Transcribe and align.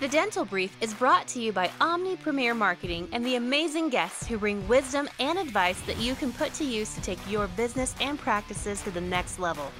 The 0.00 0.08
Dental 0.08 0.46
Brief 0.46 0.74
is 0.80 0.94
brought 0.94 1.28
to 1.28 1.42
you 1.42 1.52
by 1.52 1.70
Omni 1.78 2.16
Premier 2.16 2.54
Marketing 2.54 3.06
and 3.12 3.22
the 3.22 3.36
amazing 3.36 3.90
guests 3.90 4.26
who 4.26 4.38
bring 4.38 4.66
wisdom 4.66 5.10
and 5.18 5.38
advice 5.38 5.78
that 5.82 5.98
you 5.98 6.14
can 6.14 6.32
put 6.32 6.54
to 6.54 6.64
use 6.64 6.94
to 6.94 7.02
take 7.02 7.18
your 7.30 7.48
business 7.48 7.94
and 8.00 8.18
practices 8.18 8.80
to 8.80 8.90
the 8.90 9.00
next 9.02 9.38
level. 9.38 9.70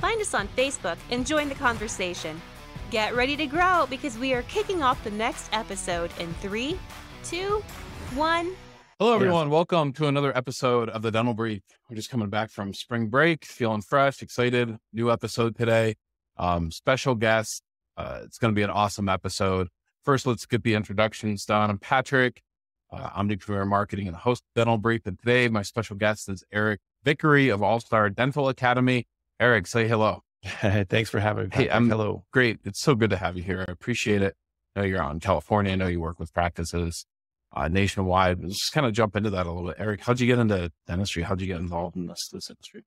Find 0.00 0.20
us 0.20 0.34
on 0.34 0.48
Facebook 0.56 0.96
and 1.12 1.24
join 1.24 1.48
the 1.48 1.54
conversation. 1.54 2.42
Get 2.90 3.14
ready 3.14 3.36
to 3.36 3.46
grow 3.46 3.86
because 3.88 4.18
we 4.18 4.32
are 4.32 4.42
kicking 4.42 4.82
off 4.82 5.04
the 5.04 5.12
next 5.12 5.48
episode 5.52 6.10
in 6.18 6.34
three, 6.34 6.76
two, 7.22 7.62
one. 8.16 8.50
Hello, 8.98 9.14
everyone. 9.14 9.48
Welcome 9.48 9.92
to 9.92 10.08
another 10.08 10.36
episode 10.36 10.88
of 10.88 11.02
the 11.02 11.12
Dental 11.12 11.34
Brief. 11.34 11.62
We're 11.88 11.94
just 11.94 12.10
coming 12.10 12.30
back 12.30 12.50
from 12.50 12.74
spring 12.74 13.06
break, 13.06 13.44
feeling 13.44 13.82
fresh, 13.82 14.22
excited. 14.22 14.76
New 14.92 15.08
episode 15.12 15.54
today. 15.54 15.94
Um, 16.36 16.72
special 16.72 17.14
guest. 17.14 17.62
Uh, 17.96 18.20
it's 18.24 18.38
going 18.38 18.52
to 18.52 18.56
be 18.56 18.62
an 18.62 18.70
awesome 18.70 19.08
episode. 19.08 19.68
First, 20.04 20.26
let's 20.26 20.46
get 20.46 20.62
the 20.62 20.74
introductions 20.74 21.44
done. 21.44 21.70
I'm 21.70 21.78
Patrick, 21.78 22.42
uh, 22.92 23.10
Omni 23.14 23.36
Premier 23.36 23.64
Marketing 23.64 24.06
and 24.06 24.16
host 24.16 24.42
Dental 24.54 24.78
Brief. 24.78 25.06
And 25.06 25.18
today, 25.18 25.48
my 25.48 25.62
special 25.62 25.96
guest 25.96 26.28
is 26.28 26.44
Eric 26.52 26.80
Vickery 27.04 27.48
of 27.48 27.62
All 27.62 27.80
Star 27.80 28.10
Dental 28.10 28.48
Academy. 28.48 29.06
Eric, 29.40 29.66
say 29.66 29.88
hello. 29.88 30.22
Thanks 30.44 31.10
for 31.10 31.20
having 31.20 31.44
me. 31.44 31.50
Hey, 31.52 31.70
I'm 31.70 31.88
hello. 31.88 32.24
Great. 32.32 32.60
It's 32.64 32.80
so 32.80 32.94
good 32.94 33.10
to 33.10 33.16
have 33.16 33.36
you 33.36 33.42
here. 33.42 33.64
I 33.66 33.72
appreciate 33.72 34.22
it. 34.22 34.34
I 34.74 34.80
know 34.80 34.86
you're 34.86 35.02
out 35.02 35.12
in 35.12 35.20
California. 35.20 35.72
I 35.72 35.76
know 35.76 35.86
you 35.86 36.00
work 36.00 36.20
with 36.20 36.32
practices 36.32 37.06
uh, 37.54 37.68
nationwide. 37.68 38.42
Let's 38.42 38.58
just 38.58 38.72
kind 38.72 38.86
of 38.86 38.92
jump 38.92 39.16
into 39.16 39.30
that 39.30 39.46
a 39.46 39.50
little 39.50 39.68
bit. 39.68 39.76
Eric, 39.78 40.02
how'd 40.02 40.20
you 40.20 40.26
get 40.26 40.38
into 40.38 40.70
dentistry? 40.86 41.22
How'd 41.22 41.40
you 41.40 41.46
get 41.46 41.58
involved 41.58 41.96
in 41.96 42.06
this, 42.06 42.28
this 42.32 42.50
industry? 42.50 42.84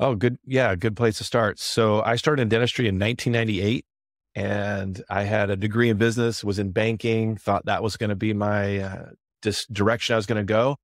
Oh, 0.00 0.16
good. 0.16 0.38
Yeah, 0.44 0.74
good 0.74 0.96
place 0.96 1.18
to 1.18 1.24
start. 1.24 1.60
So 1.60 2.02
I 2.02 2.16
started 2.16 2.42
in 2.42 2.48
dentistry 2.48 2.88
in 2.88 2.98
1998 2.98 3.86
and 4.34 5.02
I 5.10 5.24
had 5.24 5.50
a 5.50 5.56
degree 5.56 5.90
in 5.90 5.98
business, 5.98 6.42
was 6.42 6.58
in 6.58 6.70
banking, 6.70 7.36
thought 7.36 7.66
that 7.66 7.82
was 7.82 7.96
going 7.96 8.10
to 8.10 8.16
be 8.16 8.32
my 8.32 8.78
uh, 8.78 9.06
dis- 9.42 9.66
direction 9.66 10.14
I 10.14 10.16
was 10.16 10.26
going 10.26 10.44
to 10.44 10.44
go. 10.44 10.76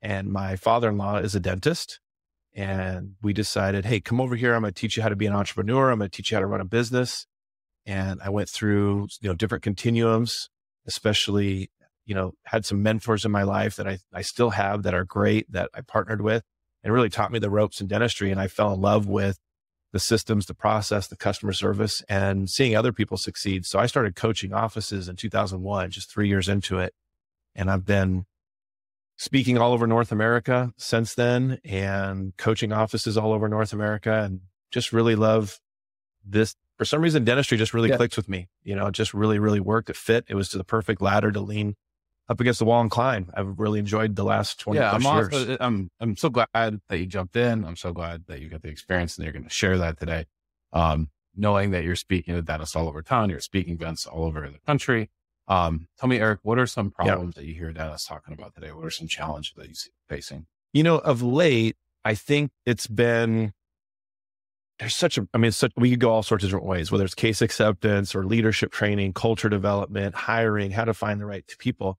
And 0.00 0.28
my 0.32 0.56
father 0.56 0.88
in 0.88 0.96
law 0.96 1.16
is 1.16 1.34
a 1.34 1.40
dentist. 1.40 2.00
And 2.54 3.16
we 3.20 3.34
decided, 3.34 3.84
hey, 3.84 4.00
come 4.00 4.20
over 4.20 4.34
here. 4.34 4.54
I'm 4.54 4.62
going 4.62 4.72
to 4.72 4.80
teach 4.80 4.96
you 4.96 5.02
how 5.02 5.10
to 5.10 5.16
be 5.16 5.26
an 5.26 5.34
entrepreneur. 5.34 5.90
I'm 5.90 5.98
going 5.98 6.10
to 6.10 6.16
teach 6.16 6.30
you 6.30 6.36
how 6.36 6.40
to 6.40 6.46
run 6.46 6.62
a 6.62 6.64
business. 6.64 7.26
And 7.84 8.20
I 8.22 8.30
went 8.30 8.48
through, 8.48 9.08
you 9.20 9.28
know, 9.28 9.34
different 9.34 9.62
continuums, 9.62 10.48
especially, 10.86 11.70
you 12.06 12.14
know, 12.14 12.32
had 12.46 12.64
some 12.64 12.82
mentors 12.82 13.26
in 13.26 13.30
my 13.30 13.42
life 13.42 13.76
that 13.76 13.86
I, 13.86 13.98
I 14.12 14.22
still 14.22 14.50
have 14.50 14.84
that 14.84 14.94
are 14.94 15.04
great 15.04 15.52
that 15.52 15.68
I 15.74 15.82
partnered 15.82 16.22
with 16.22 16.42
and 16.82 16.94
really 16.94 17.10
taught 17.10 17.30
me 17.30 17.38
the 17.38 17.50
ropes 17.50 17.80
in 17.80 17.88
dentistry. 17.88 18.30
And 18.30 18.40
I 18.40 18.48
fell 18.48 18.72
in 18.72 18.80
love 18.80 19.06
with 19.06 19.38
the 19.92 20.00
systems, 20.00 20.46
the 20.46 20.54
process, 20.54 21.06
the 21.06 21.16
customer 21.16 21.52
service, 21.52 22.02
and 22.08 22.50
seeing 22.50 22.76
other 22.76 22.92
people 22.92 23.16
succeed. 23.16 23.64
So 23.64 23.78
I 23.78 23.86
started 23.86 24.16
coaching 24.16 24.52
offices 24.52 25.08
in 25.08 25.16
2001, 25.16 25.90
just 25.90 26.10
three 26.10 26.28
years 26.28 26.48
into 26.48 26.78
it. 26.78 26.92
And 27.54 27.70
I've 27.70 27.86
been 27.86 28.26
speaking 29.16 29.56
all 29.58 29.72
over 29.72 29.86
North 29.86 30.12
America 30.12 30.72
since 30.76 31.14
then 31.14 31.58
and 31.64 32.36
coaching 32.36 32.72
offices 32.72 33.16
all 33.16 33.32
over 33.32 33.48
North 33.48 33.72
America 33.72 34.22
and 34.22 34.40
just 34.70 34.92
really 34.92 35.14
love 35.14 35.58
this. 36.24 36.54
For 36.76 36.84
some 36.84 37.00
reason, 37.00 37.24
dentistry 37.24 37.56
just 37.56 37.72
really 37.72 37.88
yeah. 37.88 37.96
clicked 37.96 38.18
with 38.18 38.28
me. 38.28 38.48
You 38.62 38.76
know, 38.76 38.86
it 38.88 38.92
just 38.92 39.14
really, 39.14 39.38
really 39.38 39.60
worked. 39.60 39.88
It 39.88 39.96
fit. 39.96 40.26
It 40.28 40.34
was 40.34 40.50
to 40.50 40.58
the 40.58 40.64
perfect 40.64 41.00
ladder 41.00 41.32
to 41.32 41.40
lean 41.40 41.76
up 42.28 42.40
against 42.40 42.58
the 42.58 42.64
wall 42.64 42.80
and 42.80 42.90
climb. 42.90 43.30
I've 43.34 43.58
really 43.58 43.78
enjoyed 43.78 44.16
the 44.16 44.24
last 44.24 44.58
20 44.60 44.80
yeah, 44.80 44.92
I'm 44.92 45.02
years. 45.02 45.32
Also, 45.32 45.56
I'm, 45.60 45.90
I'm 46.00 46.16
so 46.16 46.28
glad 46.28 46.48
that 46.52 46.98
you 46.98 47.06
jumped 47.06 47.36
in. 47.36 47.64
I'm 47.64 47.76
so 47.76 47.92
glad 47.92 48.24
that 48.26 48.40
you 48.40 48.48
got 48.48 48.62
the 48.62 48.68
experience 48.68 49.16
and 49.16 49.24
you're 49.24 49.32
going 49.32 49.44
to 49.44 49.50
share 49.50 49.78
that 49.78 49.98
today. 49.98 50.26
Um, 50.72 51.10
knowing 51.36 51.70
that 51.70 51.84
you're 51.84 51.96
speaking 51.96 52.34
to 52.34 52.42
dentists 52.42 52.74
all 52.74 52.88
over 52.88 53.02
town, 53.02 53.30
you're 53.30 53.40
speaking 53.40 53.74
events 53.74 54.06
all 54.06 54.24
over 54.24 54.40
the 54.40 54.58
country. 54.66 55.10
Um, 55.48 55.86
tell 55.98 56.08
me, 56.08 56.18
Eric, 56.18 56.40
what 56.42 56.58
are 56.58 56.66
some 56.66 56.90
problems 56.90 57.34
yeah. 57.36 57.42
that 57.42 57.48
you 57.48 57.54
hear 57.54 57.72
dentists 57.72 58.08
talking 58.08 58.34
about 58.34 58.54
today? 58.54 58.72
What 58.72 58.84
are 58.84 58.90
some 58.90 59.06
challenges 59.06 59.52
that 59.56 59.68
you 59.68 59.74
see 59.74 59.90
facing? 60.08 60.46
You 60.72 60.82
know, 60.82 60.98
of 60.98 61.22
late, 61.22 61.76
I 62.04 62.14
think 62.14 62.50
it's 62.64 62.88
been 62.88 63.52
there's 64.78 64.96
such 64.96 65.16
a, 65.16 65.26
I 65.32 65.38
mean, 65.38 65.52
such, 65.52 65.72
we 65.76 65.90
could 65.90 66.00
go 66.00 66.10
all 66.10 66.22
sorts 66.22 66.44
of 66.44 66.50
different 66.50 66.66
ways, 66.66 66.92
whether 66.92 67.04
it's 67.04 67.14
case 67.14 67.40
acceptance 67.40 68.14
or 68.14 68.24
leadership 68.24 68.72
training, 68.72 69.14
culture 69.14 69.48
development, 69.48 70.14
hiring, 70.14 70.70
how 70.70 70.84
to 70.84 70.92
find 70.92 71.20
the 71.20 71.24
right 71.24 71.44
people 71.58 71.98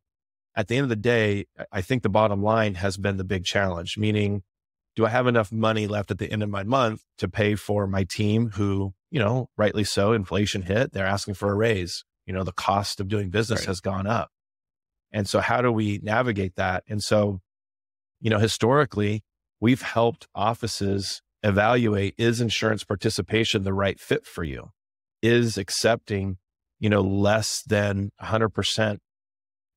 at 0.57 0.67
the 0.67 0.75
end 0.75 0.83
of 0.85 0.89
the 0.89 0.95
day, 0.95 1.45
I 1.71 1.81
think 1.81 2.01
the 2.01 2.09
bottom 2.09 2.41
line 2.41 2.73
has 2.73 2.97
been 2.97 3.17
the 3.17 3.23
big 3.23 3.45
challenge, 3.45 3.95
meaning, 3.95 4.41
do 4.95 5.05
I 5.05 5.09
have 5.09 5.27
enough 5.27 5.51
money 5.51 5.85
left 5.85 6.09
at 6.09 6.17
the 6.17 6.29
end 6.31 6.41
of 6.41 6.49
my 6.49 6.63
month 6.63 7.03
to 7.19 7.29
pay 7.29 7.53
for 7.53 7.85
my 7.85 8.03
team 8.03 8.49
who, 8.49 8.95
you 9.11 9.19
know, 9.19 9.49
rightly 9.55 9.83
so, 9.83 10.13
inflation 10.13 10.63
hit, 10.63 10.93
they're 10.93 11.05
asking 11.05 11.35
for 11.35 11.51
a 11.51 11.55
raise. 11.55 12.03
You 12.25 12.33
know, 12.33 12.43
the 12.43 12.51
cost 12.51 12.99
of 12.99 13.07
doing 13.07 13.29
business 13.29 13.61
right. 13.61 13.67
has 13.67 13.81
gone 13.81 14.07
up. 14.07 14.31
And 15.11 15.29
so 15.29 15.41
how 15.41 15.61
do 15.61 15.71
we 15.71 15.99
navigate 16.01 16.55
that? 16.55 16.83
And 16.89 17.03
so, 17.03 17.39
you 18.19 18.31
know, 18.31 18.39
historically, 18.39 19.23
we've 19.61 19.83
helped 19.83 20.27
offices 20.33 21.21
evaluate 21.43 22.15
is 22.17 22.41
insurance 22.41 22.83
participation 22.83 23.61
the 23.61 23.73
right 23.73 23.99
fit 23.99 24.25
for 24.25 24.43
you? 24.43 24.71
Is 25.21 25.59
accepting, 25.59 26.37
you 26.79 26.89
know, 26.89 27.01
less 27.01 27.61
than 27.61 28.11
100% 28.21 28.97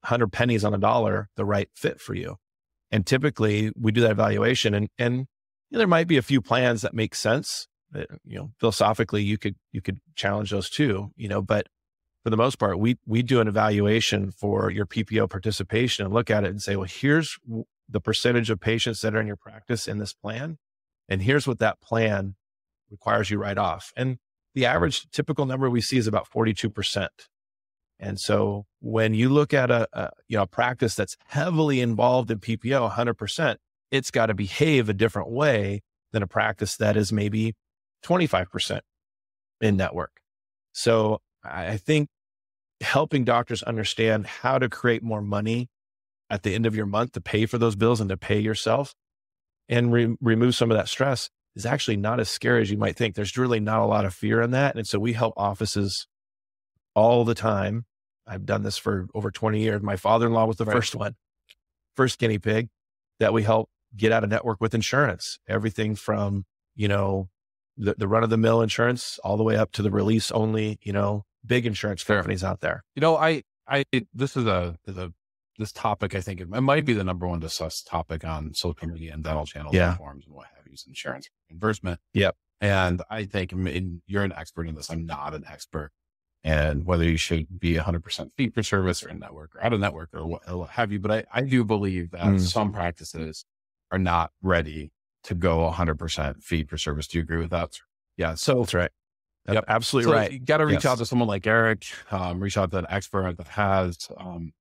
100 0.02 0.32
pennies 0.32 0.64
on 0.64 0.74
a 0.74 0.78
dollar 0.78 1.28
the 1.36 1.44
right 1.44 1.68
fit 1.74 2.00
for 2.00 2.14
you. 2.14 2.36
And 2.90 3.06
typically 3.06 3.72
we 3.78 3.92
do 3.92 4.00
that 4.02 4.12
evaluation 4.12 4.74
and, 4.74 4.88
and 4.98 5.14
you 5.16 5.24
know, 5.72 5.78
there 5.78 5.86
might 5.86 6.08
be 6.08 6.16
a 6.16 6.22
few 6.22 6.40
plans 6.40 6.82
that 6.82 6.94
make 6.94 7.14
sense 7.14 7.68
that, 7.92 8.08
you 8.24 8.36
know, 8.38 8.50
philosophically 8.58 9.22
you 9.22 9.38
could, 9.38 9.54
you 9.72 9.80
could 9.80 9.98
challenge 10.16 10.50
those 10.50 10.68
too, 10.68 11.10
you 11.16 11.28
know, 11.28 11.42
but 11.42 11.66
for 12.22 12.30
the 12.30 12.36
most 12.36 12.58
part, 12.58 12.78
we, 12.78 12.98
we 13.06 13.22
do 13.22 13.40
an 13.40 13.48
evaluation 13.48 14.30
for 14.30 14.70
your 14.70 14.86
PPO 14.86 15.30
participation 15.30 16.04
and 16.04 16.12
look 16.12 16.30
at 16.30 16.44
it 16.44 16.50
and 16.50 16.60
say, 16.60 16.76
well, 16.76 16.88
here's 16.90 17.38
the 17.88 18.00
percentage 18.00 18.50
of 18.50 18.60
patients 18.60 19.00
that 19.00 19.14
are 19.14 19.20
in 19.20 19.26
your 19.26 19.36
practice 19.36 19.88
in 19.88 19.98
this 19.98 20.12
plan. 20.12 20.58
And 21.08 21.22
here's 21.22 21.46
what 21.46 21.58
that 21.60 21.80
plan 21.80 22.34
requires 22.90 23.30
you 23.30 23.38
write 23.38 23.58
off. 23.58 23.92
And 23.96 24.18
the 24.54 24.66
average 24.66 25.08
typical 25.10 25.46
number 25.46 25.70
we 25.70 25.80
see 25.80 25.96
is 25.96 26.06
about 26.06 26.28
42%. 26.30 27.08
And 28.00 28.18
so 28.18 28.64
when 28.80 29.12
you 29.12 29.28
look 29.28 29.52
at 29.52 29.70
a, 29.70 29.86
a, 29.92 30.10
you 30.26 30.36
know 30.36 30.44
a 30.44 30.46
practice 30.46 30.94
that's 30.94 31.16
heavily 31.26 31.80
involved 31.80 32.30
in 32.30 32.40
PPO 32.40 32.90
100%, 32.92 33.56
it's 33.90 34.10
got 34.10 34.26
to 34.26 34.34
behave 34.34 34.88
a 34.88 34.94
different 34.94 35.30
way 35.30 35.82
than 36.12 36.22
a 36.22 36.26
practice 36.26 36.76
that 36.78 36.96
is 36.96 37.12
maybe 37.12 37.54
25% 38.04 38.80
in 39.60 39.76
network. 39.76 40.12
So 40.72 41.20
I 41.44 41.76
think 41.76 42.08
helping 42.80 43.24
doctors 43.24 43.62
understand 43.62 44.26
how 44.26 44.58
to 44.58 44.68
create 44.68 45.02
more 45.02 45.20
money 45.20 45.68
at 46.30 46.42
the 46.42 46.54
end 46.54 46.64
of 46.64 46.74
your 46.74 46.86
month 46.86 47.12
to 47.12 47.20
pay 47.20 47.44
for 47.44 47.58
those 47.58 47.76
bills 47.76 48.00
and 48.00 48.08
to 48.08 48.16
pay 48.16 48.38
yourself 48.38 48.94
and 49.68 49.92
re- 49.92 50.16
remove 50.20 50.54
some 50.54 50.70
of 50.70 50.76
that 50.76 50.88
stress 50.88 51.28
is 51.54 51.66
actually 51.66 51.96
not 51.96 52.20
as 52.20 52.28
scary 52.28 52.62
as 52.62 52.70
you 52.70 52.78
might 52.78 52.96
think. 52.96 53.14
There's 53.14 53.36
really 53.36 53.60
not 53.60 53.82
a 53.82 53.86
lot 53.86 54.04
of 54.04 54.14
fear 54.14 54.40
in 54.40 54.52
that. 54.52 54.76
And 54.76 54.86
so 54.86 54.98
we 54.98 55.12
help 55.12 55.34
offices 55.36 56.06
all 56.94 57.24
the 57.24 57.34
time 57.34 57.84
I've 58.30 58.46
done 58.46 58.62
this 58.62 58.78
for 58.78 59.08
over 59.12 59.32
20 59.32 59.60
years. 59.60 59.82
My 59.82 59.96
father 59.96 60.26
in 60.26 60.32
law 60.32 60.46
was 60.46 60.56
the 60.56 60.64
right. 60.64 60.72
first 60.72 60.94
one, 60.94 61.16
first 61.96 62.18
guinea 62.18 62.38
pig 62.38 62.68
that 63.18 63.32
we 63.32 63.42
helped 63.42 63.72
get 63.96 64.12
out 64.12 64.22
of 64.22 64.30
network 64.30 64.60
with 64.60 64.72
insurance. 64.72 65.40
Everything 65.48 65.96
from, 65.96 66.46
you 66.76 66.86
know, 66.86 67.28
the, 67.76 67.96
the 67.98 68.06
run 68.06 68.22
of 68.22 68.30
the 68.30 68.36
mill 68.36 68.62
insurance 68.62 69.18
all 69.24 69.36
the 69.36 69.42
way 69.42 69.56
up 69.56 69.72
to 69.72 69.82
the 69.82 69.90
release 69.90 70.30
only, 70.30 70.78
you 70.82 70.92
know, 70.92 71.24
big 71.44 71.66
insurance 71.66 72.04
companies 72.04 72.44
out 72.44 72.60
there. 72.60 72.84
You 72.94 73.00
know, 73.00 73.16
I, 73.16 73.42
I, 73.66 73.84
this 74.14 74.36
is 74.36 74.46
a, 74.46 74.76
the, 74.84 75.12
this 75.58 75.72
topic, 75.72 76.14
I 76.14 76.20
think 76.20 76.40
it, 76.40 76.46
it 76.52 76.60
might 76.60 76.84
be 76.84 76.92
the 76.92 77.04
number 77.04 77.26
one 77.26 77.40
discussed 77.40 77.88
topic 77.88 78.24
on 78.24 78.54
social 78.54 78.86
media 78.86 79.12
and 79.12 79.24
dental 79.24 79.44
channel 79.44 79.74
yeah. 79.74 79.88
platforms 79.88 80.24
and 80.26 80.34
what 80.36 80.46
have 80.54 80.66
you, 80.66 80.76
insurance 80.86 81.28
reimbursement. 81.50 81.98
Yep. 82.14 82.36
And 82.60 83.02
I 83.10 83.24
think 83.24 83.52
I 83.52 83.56
mean, 83.56 84.02
you're 84.06 84.22
an 84.22 84.34
expert 84.36 84.68
in 84.68 84.76
this. 84.76 84.90
I'm 84.90 85.04
not 85.04 85.34
an 85.34 85.44
expert 85.50 85.90
and 86.42 86.86
whether 86.86 87.04
you 87.04 87.16
should 87.16 87.60
be 87.60 87.74
100% 87.74 88.32
fee 88.32 88.48
for 88.48 88.62
service 88.62 89.04
or 89.04 89.10
in 89.10 89.18
network 89.18 89.54
or 89.54 89.64
out 89.64 89.72
of 89.72 89.80
network 89.80 90.08
or 90.14 90.26
what 90.26 90.70
have 90.70 90.90
you. 90.90 90.98
But 90.98 91.10
I, 91.10 91.24
I 91.32 91.42
do 91.42 91.64
believe 91.64 92.12
that 92.12 92.22
mm. 92.22 92.40
some 92.40 92.72
practices 92.72 93.44
are 93.90 93.98
not 93.98 94.30
ready 94.42 94.90
to 95.24 95.34
go 95.34 95.70
100% 95.70 96.42
fee 96.42 96.64
for 96.64 96.78
service. 96.78 97.06
Do 97.06 97.18
you 97.18 97.22
agree 97.22 97.38
with 97.38 97.50
that? 97.50 97.78
Yeah. 98.16 98.34
So 98.34 98.60
that's 98.60 98.74
right. 98.74 98.90
Yep. 99.50 99.64
Absolutely 99.68 100.10
so 100.10 100.16
right. 100.16 100.32
You 100.32 100.38
got 100.38 100.58
to 100.58 100.66
reach 100.66 100.84
yes. 100.84 100.86
out 100.86 100.98
to 100.98 101.06
someone 101.06 101.28
like 101.28 101.46
Eric, 101.46 101.84
um, 102.10 102.40
reach 102.40 102.56
out 102.56 102.70
to 102.70 102.78
an 102.78 102.86
expert 102.88 103.36
that 103.36 103.48
has 103.48 104.08
um, 104.16 104.52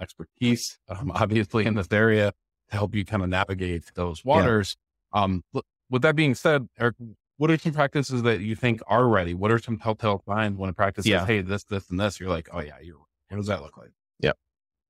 expertise, 0.00 0.78
um, 0.88 1.10
obviously, 1.14 1.66
in 1.66 1.74
this 1.74 1.88
area 1.90 2.32
to 2.70 2.76
help 2.76 2.94
you 2.94 3.04
kind 3.04 3.22
of 3.22 3.28
navigate 3.28 3.84
those 3.94 4.24
waters. 4.24 4.76
Yeah. 5.14 5.22
Um, 5.22 5.44
with 5.90 6.02
that 6.02 6.16
being 6.16 6.34
said, 6.34 6.68
Eric, 6.78 6.96
what 7.40 7.50
are 7.50 7.56
some 7.56 7.72
practices 7.72 8.20
that 8.24 8.40
you 8.40 8.54
think 8.54 8.82
are 8.86 9.08
ready? 9.08 9.32
What 9.32 9.50
are 9.50 9.58
some 9.58 9.78
telltale 9.78 10.22
signs 10.28 10.58
when 10.58 10.68
a 10.68 10.74
practice 10.74 11.06
yeah. 11.06 11.20
says, 11.20 11.26
Hey, 11.26 11.40
this, 11.40 11.64
this, 11.64 11.88
and 11.88 11.98
this, 11.98 12.20
you're 12.20 12.28
like, 12.28 12.50
Oh 12.52 12.60
yeah, 12.60 12.74
you're, 12.82 12.98
what 13.30 13.38
does 13.38 13.46
that 13.46 13.62
look 13.62 13.78
like? 13.78 13.92
Yeah, 14.18 14.32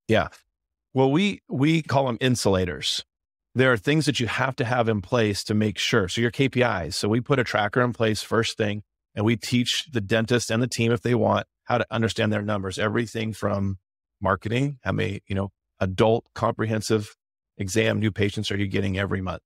Yeah. 0.09 0.29
Well, 0.93 1.13
we, 1.13 1.43
we 1.49 1.81
call 1.81 2.07
them 2.07 2.19
insulators. 2.21 3.05
There 3.55 3.73
are 3.73 3.77
things 3.77 4.05
that 4.07 4.19
you 4.19 4.27
have 4.27 4.57
to 4.57 4.65
have 4.65 4.89
in 4.89 5.01
place 5.01 5.45
to 5.45 5.55
make 5.55 5.79
sure. 5.79 6.09
So 6.09 6.21
your 6.21 6.33
KPIs. 6.33 6.95
So 6.95 7.09
we 7.09 7.21
put 7.21 7.39
a 7.39 7.45
tracker 7.45 7.83
in 7.83 7.93
place 7.93 8.21
first 8.21 8.57
thing. 8.57 8.83
And 9.15 9.25
we 9.25 9.37
teach 9.37 9.87
the 9.93 10.01
dentist 10.01 10.51
and 10.51 10.61
the 10.61 10.67
team, 10.67 10.91
if 10.91 11.03
they 11.03 11.15
want, 11.15 11.47
how 11.65 11.79
to 11.79 11.87
understand 11.89 12.33
their 12.33 12.43
numbers, 12.43 12.81
everything 12.81 13.33
from 13.33 13.79
marketing, 14.21 14.79
how 14.83 14.91
many, 14.91 15.21
you 15.29 15.37
know, 15.37 15.51
adult 15.79 16.25
comprehensive 16.35 17.17
exam 17.59 18.01
new 18.01 18.11
patients 18.11 18.51
are 18.51 18.57
you 18.57 18.67
getting 18.67 18.99
every 18.99 19.21
month? 19.21 19.43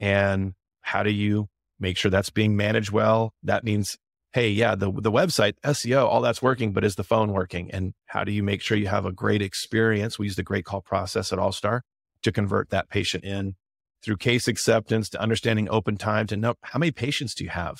And 0.00 0.54
how 0.80 1.04
do 1.04 1.10
you 1.12 1.48
make 1.78 1.96
sure 1.96 2.10
that's 2.10 2.30
being 2.30 2.56
managed 2.56 2.90
well? 2.90 3.32
That 3.42 3.64
means, 3.64 3.96
hey, 4.32 4.50
yeah, 4.50 4.74
the, 4.74 4.90
the 4.90 5.12
website, 5.12 5.54
SEO, 5.64 6.06
all 6.06 6.20
that's 6.20 6.42
working, 6.42 6.72
but 6.72 6.84
is 6.84 6.96
the 6.96 7.04
phone 7.04 7.32
working? 7.32 7.70
And 7.70 7.94
how 8.06 8.24
do 8.24 8.32
you 8.32 8.42
make 8.42 8.60
sure 8.60 8.76
you 8.76 8.88
have 8.88 9.06
a 9.06 9.12
great 9.12 9.42
experience? 9.42 10.18
We 10.18 10.26
use 10.26 10.36
the 10.36 10.42
great 10.42 10.64
call 10.64 10.80
process 10.80 11.32
at 11.32 11.38
Allstar 11.38 11.80
to 12.22 12.32
convert 12.32 12.70
that 12.70 12.88
patient 12.88 13.24
in 13.24 13.54
through 14.02 14.16
case 14.16 14.46
acceptance 14.46 15.08
to 15.10 15.20
understanding 15.20 15.68
open 15.68 15.96
time 15.96 16.26
to 16.28 16.36
know 16.36 16.54
how 16.62 16.78
many 16.78 16.92
patients 16.92 17.34
do 17.34 17.44
you 17.44 17.50
have? 17.50 17.76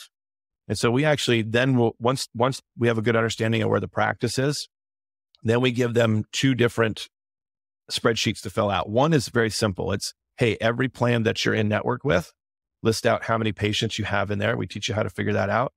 And 0.68 0.76
so 0.76 0.90
we 0.90 1.04
actually 1.04 1.42
then 1.42 1.76
will, 1.76 1.94
once, 2.00 2.28
once 2.34 2.60
we 2.76 2.88
have 2.88 2.98
a 2.98 3.02
good 3.02 3.16
understanding 3.16 3.62
of 3.62 3.70
where 3.70 3.80
the 3.80 3.88
practice 3.88 4.38
is, 4.38 4.68
then 5.44 5.60
we 5.60 5.70
give 5.70 5.94
them 5.94 6.24
two 6.32 6.54
different 6.54 7.08
spreadsheets 7.90 8.40
to 8.40 8.50
fill 8.50 8.70
out. 8.70 8.88
One 8.88 9.12
is 9.12 9.28
very 9.28 9.50
simple. 9.50 9.92
It's, 9.92 10.12
Hey, 10.38 10.58
every 10.60 10.88
plan 10.88 11.22
that 11.22 11.44
you're 11.44 11.54
in 11.54 11.66
network 11.66 12.04
with, 12.04 12.30
list 12.86 13.04
out 13.04 13.24
how 13.24 13.36
many 13.36 13.52
patients 13.52 13.98
you 13.98 14.06
have 14.06 14.30
in 14.30 14.38
there. 14.38 14.56
We 14.56 14.66
teach 14.66 14.88
you 14.88 14.94
how 14.94 15.02
to 15.02 15.10
figure 15.10 15.34
that 15.34 15.50
out 15.50 15.74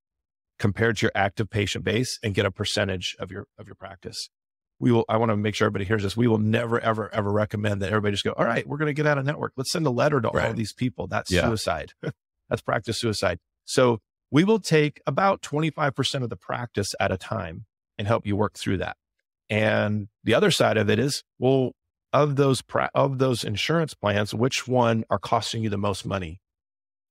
compared 0.59 0.97
to 0.97 1.06
your 1.06 1.11
active 1.15 1.50
patient 1.50 1.83
base 1.83 2.19
and 2.23 2.33
get 2.33 2.45
a 2.45 2.51
percentage 2.51 3.15
of 3.19 3.31
your, 3.31 3.47
of 3.57 3.67
your 3.67 3.75
practice. 3.75 4.29
We 4.79 4.94
will, 4.94 5.03
I 5.09 5.17
want 5.17 5.31
to 5.31 5.35
make 5.35 5.56
sure 5.56 5.65
everybody 5.65 5.85
hears 5.85 6.03
this. 6.03 6.15
We 6.15 6.27
will 6.27 6.38
never, 6.38 6.79
ever, 6.79 7.13
ever 7.13 7.31
recommend 7.31 7.81
that 7.81 7.88
everybody 7.88 8.13
just 8.13 8.23
go, 8.23 8.31
all 8.31 8.45
right, 8.45 8.65
we're 8.65 8.77
going 8.77 8.88
to 8.88 8.94
get 8.94 9.06
out 9.06 9.17
of 9.17 9.25
network. 9.25 9.51
Let's 9.57 9.71
send 9.71 9.85
a 9.85 9.89
letter 9.89 10.21
to 10.21 10.29
right. 10.29 10.47
all 10.47 10.53
these 10.53 10.71
people. 10.71 11.07
That's 11.07 11.31
yeah. 11.31 11.44
suicide. 11.44 11.91
That's 12.50 12.61
practice 12.61 12.97
suicide. 12.97 13.39
So 13.65 14.00
we 14.31 14.44
will 14.44 14.59
take 14.59 15.01
about 15.06 15.41
25% 15.41 16.23
of 16.23 16.29
the 16.29 16.38
practice 16.38 16.94
at 17.00 17.11
a 17.11 17.17
time 17.17 17.65
and 17.97 18.07
help 18.07 18.25
you 18.25 18.38
work 18.38 18.57
through 18.57 18.77
that. 18.77 18.95
And 19.50 20.07
the 20.23 20.33
other 20.33 20.51
side 20.51 20.77
of 20.77 20.89
it 20.89 21.00
is, 21.00 21.23
well, 21.39 21.73
of 22.13 22.35
those 22.35 22.61
pra- 22.61 22.91
of 22.95 23.19
those 23.19 23.44
insurance 23.44 23.94
plans, 23.94 24.33
which 24.33 24.67
one 24.67 25.03
are 25.09 25.19
costing 25.19 25.63
you 25.63 25.69
the 25.69 25.77
most 25.77 26.06
money? 26.06 26.39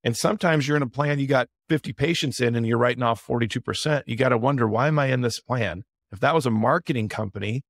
And 0.03 0.15
sometimes 0.15 0.67
you're 0.67 0.77
in 0.77 0.83
a 0.83 0.87
plan, 0.87 1.19
you 1.19 1.27
got 1.27 1.47
50 1.67 1.93
patients 1.93 2.39
in 2.39 2.55
and 2.55 2.65
you're 2.65 2.77
writing 2.77 3.03
off 3.03 3.25
42%. 3.25 4.03
You 4.05 4.15
got 4.15 4.29
to 4.29 4.37
wonder, 4.37 4.67
why 4.67 4.87
am 4.87 4.97
I 4.97 5.07
in 5.07 5.21
this 5.21 5.39
plan? 5.39 5.83
If 6.11 6.19
that 6.21 6.33
was 6.33 6.45
a 6.45 6.51
marketing 6.51 7.09
company 7.09 7.63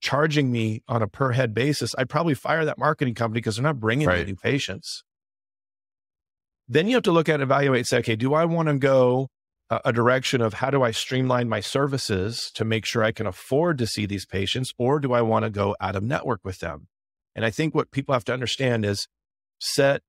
charging 0.00 0.50
me 0.50 0.82
on 0.88 1.02
a 1.02 1.08
per 1.08 1.32
head 1.32 1.54
basis, 1.54 1.94
I'd 1.96 2.08
probably 2.08 2.34
fire 2.34 2.64
that 2.64 2.78
marketing 2.78 3.14
company 3.14 3.40
because 3.40 3.56
they're 3.56 3.62
not 3.62 3.80
bringing 3.80 4.08
right. 4.08 4.26
new 4.26 4.36
patients. 4.36 5.04
Then 6.66 6.88
you 6.88 6.94
have 6.94 7.02
to 7.04 7.12
look 7.12 7.28
at 7.28 7.40
evaluate, 7.40 7.86
say, 7.86 7.98
okay, 7.98 8.16
do 8.16 8.32
I 8.32 8.46
want 8.46 8.68
to 8.68 8.78
go 8.78 9.28
a, 9.70 9.80
a 9.86 9.92
direction 9.92 10.40
of 10.40 10.54
how 10.54 10.70
do 10.70 10.82
I 10.82 10.90
streamline 10.90 11.48
my 11.48 11.60
services 11.60 12.50
to 12.54 12.64
make 12.64 12.86
sure 12.86 13.04
I 13.04 13.12
can 13.12 13.26
afford 13.26 13.78
to 13.78 13.86
see 13.86 14.06
these 14.06 14.26
patients, 14.26 14.72
or 14.78 14.98
do 14.98 15.12
I 15.12 15.22
want 15.22 15.44
to 15.44 15.50
go 15.50 15.76
out 15.80 15.96
of 15.96 16.02
network 16.02 16.40
with 16.42 16.60
them? 16.60 16.88
And 17.34 17.44
I 17.44 17.50
think 17.50 17.74
what 17.74 17.90
people 17.90 18.14
have 18.14 18.24
to 18.24 18.32
understand 18.32 18.84
is 18.84 19.08
set 19.58 20.02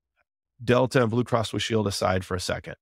Delta 0.64 1.02
and 1.02 1.12
Blue 1.12 1.24
Cross 1.24 1.52
Blue 1.52 1.60
Shield 1.60 1.88
aside 1.88 2.26
for 2.26 2.36
a 2.36 2.40
second. 2.40 2.76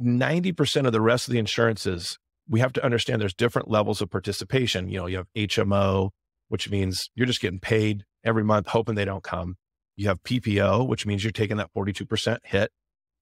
90% 0.00 0.86
of 0.86 0.92
the 0.92 1.00
rest 1.00 1.28
of 1.28 1.32
the 1.32 1.38
insurances, 1.38 2.18
we 2.48 2.60
have 2.60 2.72
to 2.72 2.84
understand 2.84 3.20
there's 3.20 3.34
different 3.34 3.70
levels 3.70 4.00
of 4.00 4.10
participation. 4.10 4.88
You 4.88 5.00
know, 5.00 5.06
you 5.06 5.18
have 5.18 5.26
HMO, 5.36 6.10
which 6.48 6.70
means 6.70 7.10
you're 7.14 7.26
just 7.26 7.40
getting 7.40 7.60
paid 7.60 8.04
every 8.24 8.44
month, 8.44 8.68
hoping 8.68 8.94
they 8.94 9.04
don't 9.04 9.22
come. 9.22 9.56
You 9.96 10.08
have 10.08 10.22
PPO, 10.22 10.86
which 10.88 11.04
means 11.04 11.22
you're 11.22 11.30
taking 11.30 11.58
that 11.58 11.70
42% 11.76 12.38
hit. 12.44 12.70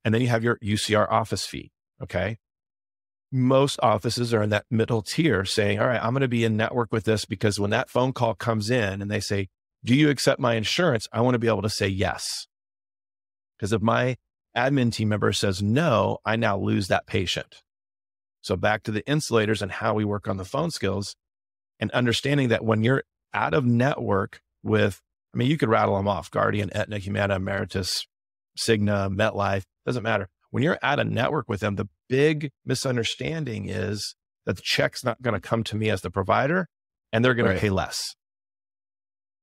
And 0.05 0.14
then 0.14 0.23
you 0.23 0.29
have 0.29 0.44
your 0.44 0.59
UCR 0.59 1.11
office 1.11 1.44
fee. 1.44 1.73
Okay. 2.00 2.38
Most 3.31 3.79
offices 3.82 4.32
are 4.32 4.43
in 4.43 4.50
that 4.50 4.64
middle 4.71 5.03
tier 5.03 5.44
saying, 5.44 5.81
all 5.81 5.88
right, 5.88 6.03
I'm 6.03 6.12
going 6.12 6.23
to 6.23 6.29
be 6.29 6.44
in 6.44 6.56
network 6.56 6.93
with 6.93 7.05
this 7.05 7.25
because 7.25 7.61
when 7.61 7.71
that 7.71 7.91
phone 7.91 8.12
call 8.12 8.35
comes 8.35 8.71
in 8.71 9.03
and 9.03 9.11
they 9.11 9.21
say, 9.21 9.49
do 9.85 9.94
you 9.94 10.09
accept 10.09 10.41
my 10.41 10.55
insurance? 10.55 11.06
I 11.12 11.21
want 11.21 11.35
to 11.35 11.38
be 11.38 11.49
able 11.49 11.62
to 11.62 11.69
say 11.69 11.88
yes. 11.88 12.47
Because 13.59 13.73
if 13.73 13.83
my 13.83 14.17
admin 14.57 14.93
team 14.93 15.09
member 15.09 15.33
says 15.33 15.63
no, 15.63 16.19
I 16.25 16.37
now 16.37 16.59
lose 16.59 16.89
that 16.89 17.07
patient. 17.07 17.63
So 18.41 18.57
back 18.57 18.85
to 18.85 18.93
the 18.93 19.07
insulators 19.07 19.63
and 19.63 19.71
how 19.71 19.95
we 19.95 20.05
work 20.05 20.29
on 20.29 20.37
the 20.37 20.45
phone 20.45 20.71
skills 20.71 21.17
and 21.81 21.91
understanding 21.91 22.49
that 22.49 22.65
when 22.65 22.83
you're 22.83 23.05
out 23.35 23.55
of 23.55 23.65
network 23.65 24.41
with, 24.63 25.01
I 25.35 25.39
mean, 25.39 25.51
you 25.51 25.59
could 25.59 25.69
rattle 25.69 25.97
them 25.97 26.09
off 26.09 26.31
Guardian, 26.31 26.71
Aetna, 26.75 26.99
Humana, 26.99 27.39
Ameritas, 27.39 28.07
Cigna, 28.59 29.15
MetLife, 29.15 29.65
doesn't 29.85 30.03
matter 30.03 30.29
when 30.51 30.63
you're 30.63 30.79
at 30.83 30.99
a 30.99 31.05
network 31.05 31.49
with 31.49 31.61
them, 31.61 31.77
the 31.77 31.89
big 32.09 32.51
misunderstanding 32.65 33.69
is 33.69 34.15
that 34.47 34.57
the 34.57 34.63
check's 34.63 35.05
not 35.05 35.21
going 35.23 35.35
to 35.35 35.41
come 35.41 35.63
to 35.65 35.77
me 35.77 35.91
as 35.91 36.01
the 36.01 36.11
provider 36.11 36.69
and 37.13 37.25
they're 37.25 37.35
going 37.35 37.49
right. 37.49 37.55
to 37.55 37.61
pay 37.61 37.71
less. 37.71 38.15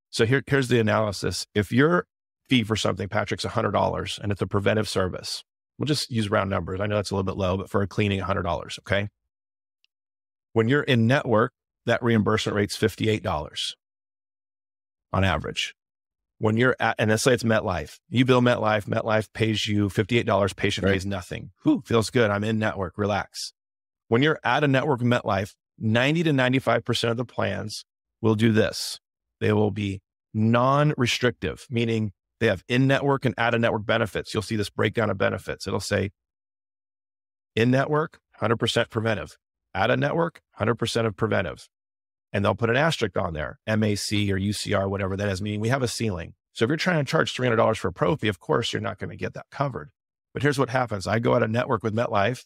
So 0.09 0.25
here, 0.25 0.43
here's 0.47 0.69
the 0.69 0.79
analysis. 0.79 1.45
If 1.53 1.71
your 1.71 2.07
fee 2.49 2.63
for 2.63 2.75
something, 2.75 3.07
Patrick's 3.07 3.45
$100 3.45 4.19
and 4.19 4.31
it's 4.31 4.41
a 4.41 4.47
preventive 4.47 4.87
service, 4.87 5.43
we'll 5.77 5.87
just 5.87 6.11
use 6.11 6.29
round 6.29 6.49
numbers. 6.49 6.79
I 6.79 6.87
know 6.87 6.95
that's 6.95 7.11
a 7.11 7.15
little 7.15 7.23
bit 7.23 7.37
low, 7.37 7.57
but 7.57 7.69
for 7.69 7.81
a 7.81 7.87
cleaning, 7.87 8.21
$100. 8.21 8.79
Okay. 8.79 9.09
When 10.53 10.69
you're 10.69 10.83
in 10.83 11.07
network, 11.07 11.53
that 11.85 12.01
reimbursement 12.01 12.55
rate's 12.55 12.77
$58 12.77 13.73
on 15.13 15.23
average 15.23 15.75
when 16.37 16.57
you're 16.57 16.75
at, 16.79 16.95
and 16.99 17.09
let's 17.09 17.23
say 17.23 17.33
it's 17.33 17.43
MetLife, 17.43 17.99
you 18.09 18.25
bill 18.25 18.41
MetLife, 18.41 18.85
MetLife 18.85 19.31
pays 19.33 19.67
you 19.67 19.89
$58, 19.89 20.55
patient 20.55 20.85
right. 20.85 20.93
pays 20.93 21.05
nothing. 21.05 21.51
Whew, 21.63 21.81
feels 21.85 22.09
good. 22.09 22.29
I'm 22.29 22.43
in 22.43 22.59
network, 22.59 22.97
relax. 22.97 23.53
When 24.07 24.21
you're 24.21 24.39
at 24.43 24.63
a 24.63 24.67
network 24.67 24.99
with 24.99 25.07
MetLife, 25.07 25.53
90 25.79 26.23
to 26.23 26.31
95% 26.31 27.11
of 27.11 27.17
the 27.17 27.25
plans 27.25 27.85
will 28.21 28.35
do 28.35 28.51
this. 28.51 28.99
They 29.39 29.53
will 29.53 29.71
be 29.71 30.01
non 30.33 30.93
restrictive, 30.97 31.65
meaning 31.69 32.11
they 32.39 32.47
have 32.47 32.63
in 32.67 32.87
network 32.87 33.25
and 33.25 33.35
out 33.37 33.53
of 33.53 33.61
network 33.61 33.85
benefits. 33.85 34.33
You'll 34.33 34.43
see 34.43 34.55
this 34.55 34.69
breakdown 34.69 35.09
of 35.09 35.17
benefits. 35.17 35.67
It'll 35.67 35.79
say 35.79 36.11
in 37.55 37.71
network, 37.71 38.19
100% 38.41 38.89
preventive, 38.89 39.37
out 39.73 39.89
of 39.89 39.99
network, 39.99 40.41
100% 40.59 41.05
of 41.05 41.15
preventive, 41.15 41.67
and 42.33 42.43
they'll 42.43 42.55
put 42.55 42.69
an 42.69 42.75
asterisk 42.75 43.17
on 43.17 43.33
there, 43.33 43.59
MAC 43.65 44.11
or 44.29 44.39
UCR, 44.39 44.89
whatever 44.89 45.15
that 45.15 45.29
is, 45.29 45.41
meaning 45.41 45.61
we 45.61 45.69
have 45.69 45.83
a 45.83 45.87
ceiling. 45.87 46.33
So 46.53 46.65
if 46.65 46.69
you're 46.69 46.77
trying 46.77 47.03
to 47.03 47.09
charge 47.09 47.35
$300 47.35 47.77
for 47.77 47.89
a 47.89 47.93
prophy, 47.93 48.27
of 48.27 48.39
course, 48.39 48.73
you're 48.73 48.81
not 48.81 48.99
going 48.99 49.09
to 49.09 49.15
get 49.15 49.33
that 49.33 49.45
covered. 49.51 49.91
But 50.33 50.41
here's 50.41 50.59
what 50.59 50.69
happens. 50.69 51.07
I 51.07 51.19
go 51.19 51.35
out 51.35 51.43
of 51.43 51.49
network 51.49 51.83
with 51.83 51.95
MetLife. 51.95 52.45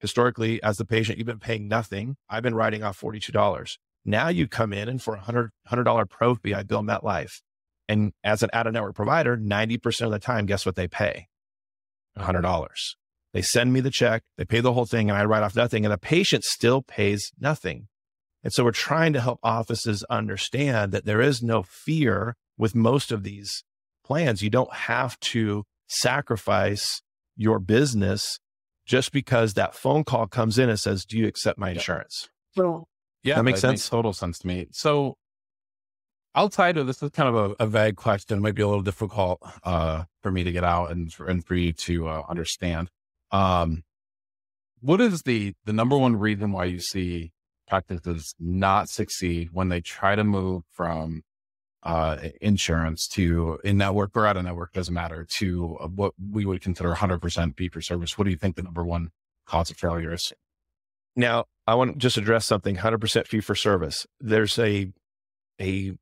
Historically, 0.00 0.62
as 0.62 0.78
the 0.78 0.84
patient, 0.84 1.18
you've 1.18 1.26
been 1.26 1.38
paying 1.38 1.68
nothing. 1.68 2.16
I've 2.28 2.42
been 2.42 2.54
writing 2.54 2.82
off 2.82 3.00
$42. 3.00 3.76
Now 4.04 4.28
you 4.28 4.48
come 4.48 4.72
in 4.72 4.88
and 4.88 5.00
for 5.00 5.14
a 5.14 5.20
$100, 5.20 5.50
$100 5.70 6.10
prophy, 6.10 6.54
I 6.54 6.62
bill 6.62 6.82
MetLife. 6.82 7.40
And 7.88 8.12
as 8.24 8.42
an 8.42 8.50
out 8.52 8.66
of 8.66 8.72
network 8.72 8.94
provider, 8.94 9.36
90% 9.36 10.06
of 10.06 10.10
the 10.12 10.18
time, 10.18 10.46
guess 10.46 10.64
what 10.64 10.76
they 10.76 10.88
pay? 10.88 11.28
$100. 12.18 12.94
They 13.32 13.42
send 13.42 13.72
me 13.72 13.80
the 13.80 13.90
check, 13.90 14.22
they 14.36 14.44
pay 14.44 14.60
the 14.60 14.72
whole 14.72 14.84
thing, 14.84 15.08
and 15.08 15.18
I 15.18 15.24
write 15.24 15.42
off 15.42 15.56
nothing. 15.56 15.84
And 15.84 15.92
the 15.92 15.98
patient 15.98 16.44
still 16.44 16.82
pays 16.82 17.32
nothing. 17.40 17.88
And 18.44 18.52
so 18.52 18.64
we're 18.64 18.72
trying 18.72 19.12
to 19.14 19.20
help 19.20 19.38
offices 19.42 20.04
understand 20.10 20.92
that 20.92 21.04
there 21.04 21.20
is 21.20 21.42
no 21.42 21.62
fear 21.62 22.36
with 22.58 22.74
most 22.74 23.10
of 23.10 23.22
these 23.22 23.64
plans. 24.04 24.42
You 24.42 24.50
don't 24.50 24.72
have 24.72 25.18
to 25.20 25.64
sacrifice 25.86 27.02
your 27.36 27.58
business 27.58 28.38
just 28.84 29.12
because 29.12 29.54
that 29.54 29.74
phone 29.74 30.04
call 30.04 30.26
comes 30.26 30.58
in 30.58 30.68
and 30.68 30.78
says, 30.78 31.04
Do 31.04 31.16
you 31.16 31.26
accept 31.26 31.58
my 31.58 31.70
insurance? 31.70 32.28
Well, 32.56 32.88
yeah, 33.22 33.36
that 33.36 33.44
makes 33.44 33.60
that 33.60 33.68
sense. 33.68 33.80
Makes 33.80 33.88
total 33.88 34.12
sense 34.12 34.38
to 34.40 34.46
me. 34.46 34.66
So 34.72 35.16
outside 36.34 36.76
of 36.76 36.86
this 36.86 37.02
is 37.02 37.10
kind 37.10 37.28
of 37.28 37.34
a, 37.34 37.64
a 37.64 37.66
vague 37.66 37.96
question, 37.96 38.38
it 38.38 38.40
might 38.40 38.54
be 38.54 38.62
a 38.62 38.68
little 38.68 38.82
difficult 38.82 39.40
uh, 39.64 40.04
for 40.22 40.30
me 40.30 40.44
to 40.44 40.52
get 40.52 40.64
out 40.64 40.90
and 40.90 41.12
for, 41.12 41.26
and 41.26 41.44
for 41.44 41.54
you 41.54 41.72
to 41.72 42.08
uh, 42.08 42.22
understand. 42.28 42.90
Um, 43.30 43.82
what 44.80 45.00
is 45.00 45.22
the 45.22 45.54
the 45.64 45.72
number 45.72 45.96
one 45.96 46.16
reason 46.16 46.52
why 46.52 46.64
you 46.64 46.80
see 46.80 47.32
practices 47.68 48.34
not 48.38 48.88
succeed 48.88 49.50
when 49.52 49.68
they 49.68 49.80
try 49.80 50.14
to 50.16 50.24
move 50.24 50.64
from 50.72 51.22
uh, 51.84 52.16
insurance 52.40 53.08
to 53.08 53.58
in 53.64 53.78
network 53.78 54.16
or 54.16 54.26
out 54.26 54.36
of 54.36 54.44
network 54.44 54.72
doesn't 54.72 54.94
matter 54.94 55.26
to 55.38 55.76
uh, 55.80 55.88
what 55.88 56.12
we 56.30 56.44
would 56.44 56.60
consider 56.60 56.92
100% 56.92 57.56
fee 57.56 57.68
for 57.68 57.80
service. 57.80 58.16
What 58.16 58.24
do 58.24 58.30
you 58.30 58.36
think 58.36 58.56
the 58.56 58.62
number 58.62 58.84
one 58.84 59.10
cause 59.46 59.70
of 59.70 59.76
failure 59.76 60.12
is? 60.12 60.32
Now, 61.16 61.44
I 61.66 61.74
want 61.74 61.92
to 61.92 61.98
just 61.98 62.16
address 62.16 62.46
something 62.46 62.76
100% 62.76 63.26
fee 63.26 63.40
for 63.40 63.54
service. 63.54 64.06
There's 64.20 64.58
a 64.58 64.92
a 65.60 65.94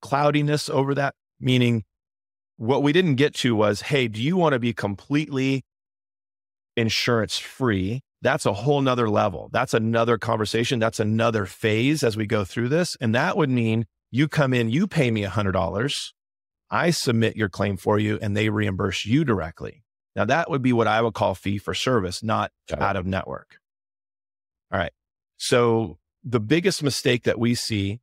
cloudiness 0.00 0.68
over 0.68 0.94
that, 0.94 1.14
meaning 1.40 1.84
what 2.56 2.82
we 2.82 2.92
didn't 2.92 3.14
get 3.16 3.34
to 3.36 3.54
was, 3.54 3.82
hey, 3.82 4.08
do 4.08 4.22
you 4.22 4.36
want 4.36 4.52
to 4.52 4.58
be 4.58 4.72
completely 4.72 5.64
insurance 6.76 7.38
free 7.38 8.02
that's 8.22 8.46
a 8.46 8.52
whole 8.52 8.80
nother 8.82 9.08
level. 9.08 9.48
That's 9.52 9.74
another 9.74 10.18
conversation. 10.18 10.78
That's 10.78 11.00
another 11.00 11.46
phase 11.46 12.02
as 12.02 12.16
we 12.16 12.26
go 12.26 12.44
through 12.44 12.68
this. 12.68 12.96
And 13.00 13.14
that 13.14 13.36
would 13.36 13.50
mean 13.50 13.86
you 14.10 14.28
come 14.28 14.52
in, 14.52 14.68
you 14.68 14.86
pay 14.86 15.10
me 15.10 15.22
$100. 15.24 16.12
I 16.70 16.90
submit 16.90 17.36
your 17.36 17.48
claim 17.48 17.76
for 17.76 17.98
you 17.98 18.18
and 18.20 18.36
they 18.36 18.48
reimburse 18.48 19.06
you 19.06 19.24
directly. 19.24 19.82
Now 20.14 20.24
that 20.26 20.50
would 20.50 20.62
be 20.62 20.72
what 20.72 20.86
I 20.86 21.00
would 21.00 21.14
call 21.14 21.34
fee 21.34 21.58
for 21.58 21.72
service, 21.72 22.22
not 22.22 22.52
out 22.76 22.96
of 22.96 23.06
network. 23.06 23.56
All 24.70 24.78
right. 24.78 24.92
So 25.38 25.98
the 26.22 26.40
biggest 26.40 26.82
mistake 26.82 27.24
that 27.24 27.38
we 27.38 27.54
see 27.54 28.00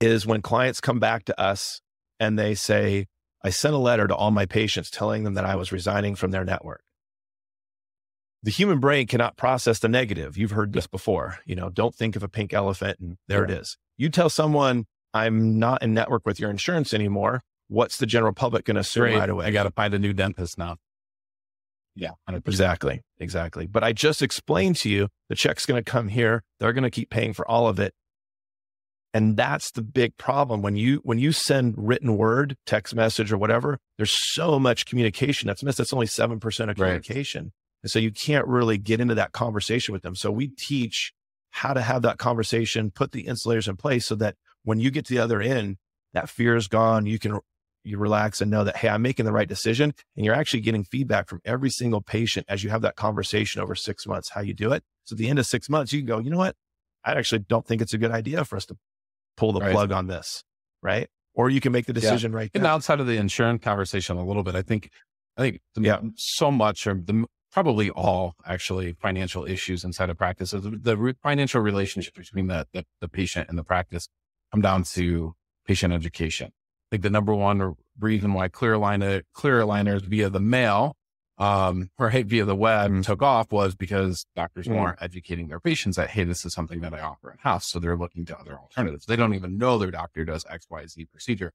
is 0.00 0.26
when 0.26 0.42
clients 0.42 0.80
come 0.80 0.98
back 0.98 1.24
to 1.26 1.40
us 1.40 1.80
and 2.18 2.38
they 2.38 2.54
say, 2.54 3.06
I 3.42 3.50
sent 3.50 3.74
a 3.74 3.78
letter 3.78 4.06
to 4.06 4.14
all 4.14 4.30
my 4.30 4.46
patients 4.46 4.90
telling 4.90 5.24
them 5.24 5.34
that 5.34 5.44
I 5.44 5.56
was 5.56 5.72
resigning 5.72 6.14
from 6.14 6.30
their 6.30 6.44
network. 6.44 6.82
The 8.42 8.50
human 8.50 8.80
brain 8.80 9.06
cannot 9.06 9.36
process 9.36 9.78
the 9.78 9.88
negative. 9.88 10.36
You've 10.36 10.50
heard 10.50 10.72
this 10.72 10.86
before. 10.86 11.38
You 11.44 11.56
know, 11.56 11.68
don't 11.68 11.94
think 11.94 12.16
of 12.16 12.22
a 12.22 12.28
pink 12.28 12.52
elephant 12.52 12.98
and 12.98 13.16
there 13.28 13.44
it 13.44 13.50
is. 13.50 13.76
You 13.98 14.08
tell 14.08 14.30
someone, 14.30 14.86
I'm 15.12 15.58
not 15.58 15.82
in 15.82 15.92
network 15.92 16.24
with 16.24 16.40
your 16.40 16.50
insurance 16.50 16.94
anymore. 16.94 17.42
What's 17.68 17.98
the 17.98 18.06
general 18.06 18.32
public 18.32 18.64
going 18.64 18.76
to 18.76 18.80
assume 18.80 19.02
Great. 19.02 19.18
right 19.18 19.28
away? 19.28 19.46
I 19.46 19.50
got 19.50 19.64
to 19.64 19.70
find 19.70 19.92
a 19.92 19.98
new 19.98 20.12
dentist 20.12 20.56
now. 20.56 20.76
Yeah. 21.94 22.12
100%. 22.28 22.46
Exactly. 22.46 23.02
Exactly. 23.18 23.66
But 23.66 23.84
I 23.84 23.92
just 23.92 24.22
explained 24.22 24.76
to 24.76 24.88
you 24.88 25.08
the 25.28 25.34
check's 25.34 25.66
going 25.66 25.82
to 25.82 25.88
come 25.88 26.08
here. 26.08 26.42
They're 26.58 26.72
going 26.72 26.84
to 26.84 26.90
keep 26.90 27.10
paying 27.10 27.32
for 27.32 27.46
all 27.48 27.68
of 27.68 27.78
it. 27.78 27.92
And 29.12 29.36
that's 29.36 29.72
the 29.72 29.82
big 29.82 30.16
problem 30.16 30.62
when 30.62 30.76
you 30.76 31.00
when 31.02 31.18
you 31.18 31.32
send 31.32 31.74
written 31.76 32.16
word, 32.16 32.56
text 32.64 32.94
message 32.94 33.32
or 33.32 33.38
whatever, 33.38 33.78
there's 33.96 34.16
so 34.34 34.58
much 34.58 34.86
communication 34.86 35.48
that's 35.48 35.64
missed. 35.64 35.78
That's 35.78 35.92
only 35.92 36.06
7% 36.06 36.36
of 36.44 36.68
Right. 36.68 36.76
communication. 36.76 37.52
And 37.82 37.90
so 37.90 37.98
you 37.98 38.12
can't 38.12 38.46
really 38.46 38.78
get 38.78 39.00
into 39.00 39.14
that 39.16 39.32
conversation 39.32 39.92
with 39.92 40.02
them. 40.02 40.14
So 40.14 40.30
we 40.30 40.48
teach 40.48 41.12
how 41.50 41.72
to 41.72 41.80
have 41.80 42.02
that 42.02 42.18
conversation, 42.18 42.90
put 42.90 43.12
the 43.12 43.26
insulators 43.26 43.66
in 43.66 43.76
place 43.76 44.06
so 44.06 44.14
that 44.16 44.36
when 44.62 44.78
you 44.78 44.90
get 44.90 45.06
to 45.06 45.14
the 45.14 45.20
other 45.20 45.40
end, 45.40 45.78
that 46.12 46.28
fear 46.28 46.54
is 46.54 46.68
gone. 46.68 47.06
You 47.06 47.18
can 47.18 47.40
you 47.82 47.98
relax 47.98 48.40
and 48.40 48.50
know 48.50 48.62
that, 48.64 48.76
hey, 48.76 48.88
I'm 48.88 49.02
making 49.02 49.24
the 49.24 49.32
right 49.32 49.48
decision. 49.48 49.94
And 50.14 50.24
you're 50.24 50.34
actually 50.34 50.60
getting 50.60 50.84
feedback 50.84 51.28
from 51.28 51.40
every 51.44 51.70
single 51.70 52.02
patient 52.02 52.46
as 52.48 52.62
you 52.62 52.70
have 52.70 52.82
that 52.82 52.96
conversation 52.96 53.62
over 53.62 53.74
six 53.74 54.06
months, 54.06 54.30
how 54.30 54.42
you 54.42 54.54
do 54.54 54.72
it. 54.72 54.84
So 55.04 55.14
at 55.14 55.18
the 55.18 55.28
end 55.28 55.38
of 55.38 55.46
six 55.46 55.68
months, 55.68 55.92
you 55.92 56.00
can 56.00 56.06
go, 56.06 56.18
you 56.18 56.30
know 56.30 56.36
what? 56.36 56.56
I 57.04 57.12
actually 57.12 57.40
don't 57.40 57.66
think 57.66 57.80
it's 57.80 57.94
a 57.94 57.98
good 57.98 58.10
idea 58.10 58.44
for 58.44 58.56
us 58.56 58.66
to 58.66 58.76
pull 59.40 59.52
the 59.52 59.60
Right. 59.60 59.72
plug 59.72 59.90
on 59.90 60.06
this. 60.06 60.44
Right. 60.82 61.08
Or 61.34 61.48
you 61.50 61.60
can 61.60 61.72
make 61.72 61.86
the 61.86 61.92
Yeah. 61.94 62.00
decision 62.00 62.32
right 62.32 62.50
And 62.54 62.64
there. 62.64 62.70
outside 62.70 63.00
of 63.00 63.06
the 63.06 63.16
insurance 63.16 63.62
conversation 63.64 64.16
a 64.18 64.24
little 64.24 64.42
bit, 64.42 64.54
I 64.54 64.62
think, 64.62 64.90
I 65.36 65.40
think 65.42 65.60
the, 65.74 65.80
Yeah. 65.82 66.00
so 66.16 66.50
much 66.50 66.86
or 66.86 66.94
the, 66.94 67.24
probably 67.50 67.88
all 67.90 68.34
actually 68.46 68.92
financial 69.00 69.46
issues 69.46 69.82
inside 69.82 70.10
of 70.10 70.18
practice, 70.18 70.50
the, 70.50 70.60
the 70.60 71.16
financial 71.22 71.60
relationship 71.62 72.14
between 72.14 72.46
the, 72.48 72.66
the, 72.72 72.84
the 73.00 73.08
patient 73.08 73.48
and 73.48 73.56
the 73.58 73.64
practice 73.64 74.08
come 74.52 74.60
down 74.60 74.82
to 74.84 75.34
patient 75.66 75.92
education. 75.92 76.48
I 76.48 76.88
think 76.96 77.02
the 77.02 77.10
number 77.10 77.34
one 77.34 77.74
reason 77.98 78.34
why 78.34 78.48
clear 78.48 78.74
aligner, 78.74 79.22
clear 79.32 79.60
aligners 79.60 80.02
via 80.02 80.28
the 80.28 80.40
mail, 80.40 80.96
um, 81.40 81.90
or 81.98 82.10
hey, 82.10 82.22
via 82.22 82.44
the 82.44 82.54
web 82.54 82.90
Mm. 82.92 83.04
took 83.04 83.22
off 83.22 83.50
was 83.50 83.74
because 83.74 84.26
doctors 84.36 84.68
Mm. 84.68 84.76
weren't 84.76 84.98
educating 85.02 85.48
their 85.48 85.58
patients 85.58 85.96
that, 85.96 86.10
hey, 86.10 86.22
this 86.24 86.44
is 86.44 86.52
something 86.52 86.80
that 86.82 86.92
I 86.94 87.00
offer 87.00 87.32
in 87.32 87.38
house. 87.38 87.66
So 87.66 87.78
they're 87.80 87.96
looking 87.96 88.24
to 88.26 88.38
other 88.38 88.56
alternatives. 88.58 89.06
They 89.06 89.16
don't 89.16 89.34
even 89.34 89.56
know 89.58 89.78
their 89.78 89.90
doctor 89.90 90.24
does 90.24 90.44
X, 90.48 90.66
Y, 90.70 90.86
Z 90.86 91.06
procedure. 91.06 91.52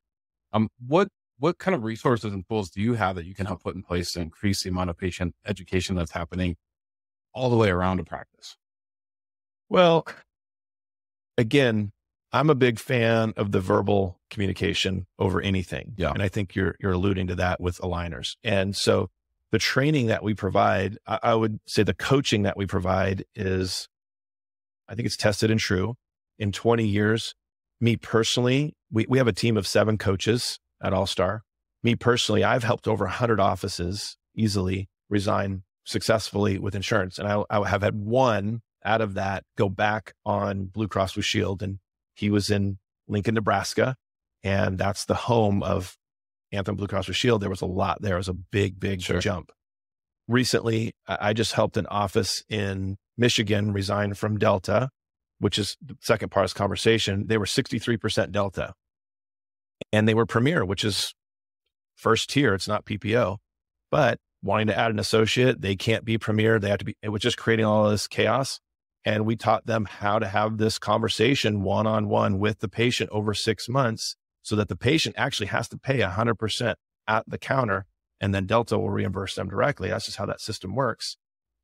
Um, 0.52 0.70
what 0.86 1.08
what 1.38 1.58
kind 1.58 1.76
of 1.76 1.84
resources 1.84 2.34
and 2.34 2.48
tools 2.48 2.70
do 2.70 2.82
you 2.82 2.94
have 2.96 3.16
that 3.18 3.26
you 3.26 3.36
can 3.36 3.46
help 3.46 3.62
put 3.62 3.76
in 3.76 3.84
place 3.84 4.14
to 4.14 4.22
increase 4.22 4.64
the 4.64 4.70
amount 4.70 4.90
of 4.90 4.98
patient 4.98 5.36
education 5.46 5.96
that's 5.96 6.12
happening 6.12 6.56
all 7.34 7.50
the 7.50 7.58
way 7.58 7.70
around 7.70 8.00
a 8.00 8.06
practice? 8.06 8.56
Well, 9.70 10.08
again, 11.38 11.92
I'm 12.32 12.50
a 12.50 12.56
big 12.56 12.80
fan 12.80 13.34
of 13.38 13.52
the 13.52 13.60
verbal 13.60 14.20
communication 14.30 15.08
over 15.20 15.42
anything. 15.42 15.94
Yeah. 15.98 16.12
And 16.12 16.24
I 16.24 16.30
think 16.30 16.56
you're 16.56 16.76
you're 16.80 16.94
alluding 16.94 17.28
to 17.28 17.36
that 17.36 17.60
with 17.62 17.78
aligners. 17.80 18.36
And 18.44 18.76
so 18.76 19.10
the 19.56 19.60
training 19.60 20.08
that 20.08 20.22
we 20.22 20.34
provide, 20.34 20.98
I, 21.08 21.18
I 21.24 21.34
would 21.34 21.62
say 21.66 21.82
the 21.82 21.94
coaching 21.94 22.42
that 22.42 22.58
we 22.58 22.66
provide 22.66 23.24
is 23.36 23.88
I 24.90 24.96
think 24.96 25.06
it's 25.06 25.16
tested 25.16 25.50
and 25.50 25.62
true. 25.62 25.96
In 26.38 26.52
20 26.52 26.86
years, 26.86 27.34
me 27.80 27.96
personally, 27.96 28.76
we, 28.92 29.06
we 29.08 29.18
have 29.18 29.30
a 29.30 29.32
team 29.32 29.56
of 29.56 29.66
seven 29.66 29.98
coaches 29.98 30.60
at 30.84 30.92
All 30.92 31.06
Star. 31.08 31.44
Me 31.84 31.96
personally, 31.96 32.44
I've 32.44 32.66
helped 32.66 32.86
over 32.86 33.06
100 33.06 33.40
offices 33.40 34.18
easily 34.36 34.90
resign 35.10 35.64
successfully 35.86 36.60
with 36.60 36.76
insurance. 36.76 37.18
And 37.18 37.26
I, 37.26 37.46
I 37.50 37.66
have 37.66 37.82
had 37.82 37.96
one 37.96 38.62
out 38.84 39.00
of 39.00 39.14
that 39.14 39.46
go 39.58 39.70
back 39.70 40.16
on 40.26 40.66
Blue 40.66 40.90
Cross 40.90 41.14
Blue 41.14 41.24
Shield. 41.24 41.64
And 41.64 41.80
he 42.14 42.30
was 42.30 42.50
in 42.50 42.78
Lincoln, 43.08 43.36
Nebraska. 43.36 43.96
And 44.44 44.78
that's 44.78 45.06
the 45.06 45.16
home 45.16 45.64
of 45.64 45.96
Anthem 46.56 46.76
Blue 46.76 46.88
Cross 46.88 47.06
Blue 47.06 47.14
Shield. 47.14 47.42
There 47.42 47.50
was 47.50 47.62
a 47.62 47.66
lot 47.68 48.02
there. 48.02 48.16
It 48.16 48.20
was 48.20 48.30
a 48.30 48.34
big, 48.34 48.80
big 48.80 49.02
Sure. 49.02 49.20
jump. 49.20 49.52
Recently, 50.28 50.94
I 51.08 51.34
just 51.34 51.54
helped 51.54 51.78
an 51.78 51.86
office 51.88 52.44
in 52.50 52.98
Michigan 53.18 53.72
resign 53.74 54.14
from 54.16 54.38
Delta, 54.40 54.90
which 55.40 55.60
is 55.60 55.78
the 55.86 55.96
second 56.02 56.30
part 56.30 56.46
of 56.46 56.50
this 56.50 56.54
conversation. 56.54 57.28
They 57.28 57.38
were 57.38 57.46
63% 57.46 58.32
Delta 58.32 58.74
and 59.92 60.08
they 60.08 60.14
were 60.14 60.26
Premier, 60.26 60.66
which 60.66 60.84
is 60.84 61.14
first 61.96 62.30
tier. 62.30 62.54
It's 62.54 62.68
not 62.68 62.86
PPO, 62.86 63.38
but 63.92 64.20
wanting 64.42 64.68
to 64.68 64.78
add 64.78 64.92
an 64.92 65.00
associate, 65.00 65.62
they 65.62 65.76
can't 65.76 66.06
be 66.06 66.18
Premier. 66.18 66.60
They 66.60 66.70
have 66.70 66.80
to 66.80 66.86
be, 66.86 66.96
it 67.02 67.10
was 67.10 67.22
just 67.22 67.38
creating 67.38 67.66
all 67.66 67.90
this 67.90 68.08
chaos. 68.08 68.60
And 69.04 69.26
we 69.26 69.36
taught 69.36 69.68
them 69.68 69.86
how 69.86 70.18
to 70.18 70.28
have 70.28 70.58
this 70.58 70.80
conversation 70.80 71.62
one 71.62 71.86
on 71.86 72.10
one 72.10 72.40
with 72.40 72.60
the 72.60 72.68
patient 72.68 73.10
over 73.12 73.34
six 73.36 73.70
months 73.70 74.16
so 74.46 74.56
that 74.56 74.70
the 74.70 74.76
patient 74.76 75.16
actually 75.18 75.48
has 75.48 75.68
to 75.68 75.76
pay 75.76 76.02
100% 76.02 76.76
at 77.08 77.24
the 77.28 77.38
counter 77.40 77.88
and 78.22 78.34
then 78.34 78.46
Delta 78.46 78.78
will 78.78 78.92
reimburse 78.92 79.34
them 79.34 79.50
directly. 79.50 79.90
That's 79.90 80.06
just 80.06 80.20
how 80.20 80.28
that 80.28 80.40
system 80.40 80.76
works. 80.76 81.18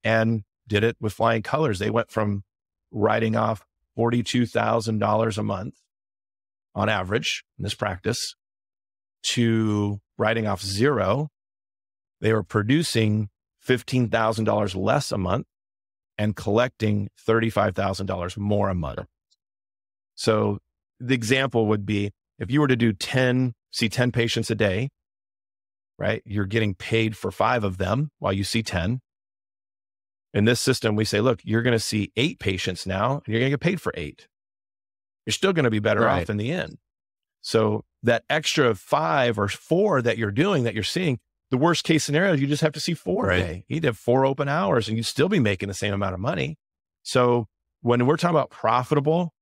And 0.04 0.42
did 0.68 0.84
it 0.84 0.98
with 1.00 1.14
flying 1.14 1.44
colors. 1.44 1.78
They 1.78 1.92
went 1.92 2.10
from 2.10 2.44
writing 2.92 3.36
off 3.36 3.68
$42,000 3.96 5.38
a 5.38 5.44
month 5.44 5.76
on 6.74 6.90
average 6.90 7.44
in 7.60 7.64
this 7.64 7.76
practice 7.76 8.34
to 9.24 10.00
writing 10.18 10.48
off 10.48 10.64
zero. 10.64 11.30
They 12.20 12.34
were 12.34 12.44
producing 12.44 13.30
$15,000 13.64 14.76
less 14.76 15.12
a 15.12 15.20
month 15.20 15.46
and 16.18 16.36
collecting 16.36 17.10
$35,000 17.28 18.38
more 18.38 18.70
a 18.70 18.76
month. 18.76 19.06
So 20.16 20.58
the 21.00 21.14
example 21.14 21.68
would 21.68 21.86
be 21.86 22.12
if 22.42 22.50
you 22.52 22.60
were 22.60 22.68
to 22.68 22.76
do 22.76 22.92
10, 22.92 23.54
see 23.72 23.88
10 23.88 24.12
patients 24.12 24.50
a 24.50 24.56
day, 24.56 24.90
right? 25.98 26.24
You're 26.26 26.46
getting 26.48 26.74
paid 26.74 27.16
for 27.16 27.32
five 27.32 27.64
of 27.64 27.78
them 27.78 28.10
while 28.20 28.34
you 28.34 28.44
see 28.44 28.64
10. 28.64 29.00
In 30.34 30.46
this 30.46 30.60
system, 30.60 30.96
we 30.96 31.06
say, 31.06 31.22
look, 31.22 31.42
you're 31.44 31.62
going 31.62 31.74
to 31.76 31.80
see 31.80 32.12
eight 32.16 32.40
patients 32.40 32.88
now 32.88 33.16
and 33.18 33.28
you're 33.28 33.40
going 33.40 33.52
to 33.52 33.58
get 33.58 33.60
paid 33.62 33.80
for 33.82 33.94
eight. 33.96 34.28
You're 35.26 35.34
still 35.34 35.54
going 35.54 35.66
to 35.66 35.70
be 35.72 35.80
better 35.80 36.02
Right. 36.02 36.24
off 36.24 36.30
in 36.30 36.38
the 36.38 36.52
end. 36.52 36.78
So 37.42 37.84
that 38.04 38.24
extra 38.30 38.74
five 38.76 39.38
or 39.38 39.48
four 39.48 40.02
that 40.02 40.18
you're 40.18 40.32
doing 40.32 40.64
that 40.64 40.74
you're 40.74 40.84
seeing, 40.84 41.20
the 41.52 41.58
worst 41.58 41.84
case 41.84 42.04
scenario, 42.04 42.34
you 42.34 42.48
just 42.48 42.62
have 42.64 42.72
to 42.74 42.80
see 42.80 42.94
four 42.96 43.26
Right. 43.26 43.40
a 43.40 43.44
day. 43.44 43.66
You'd 43.68 43.84
have 43.84 43.98
four 43.98 44.26
open 44.26 44.48
hours 44.48 44.88
and 44.88 44.98
you'd 44.98 45.06
still 45.06 45.30
be 45.30 45.40
making 45.40 45.68
the 45.68 45.76
same 45.76 45.94
amount 45.94 46.14
of 46.16 46.20
money. 46.20 46.58
So 47.04 47.48
when 47.82 48.06
we're 48.08 48.18
talking 48.18 48.36
about 48.36 48.50
profitable, 48.50 49.34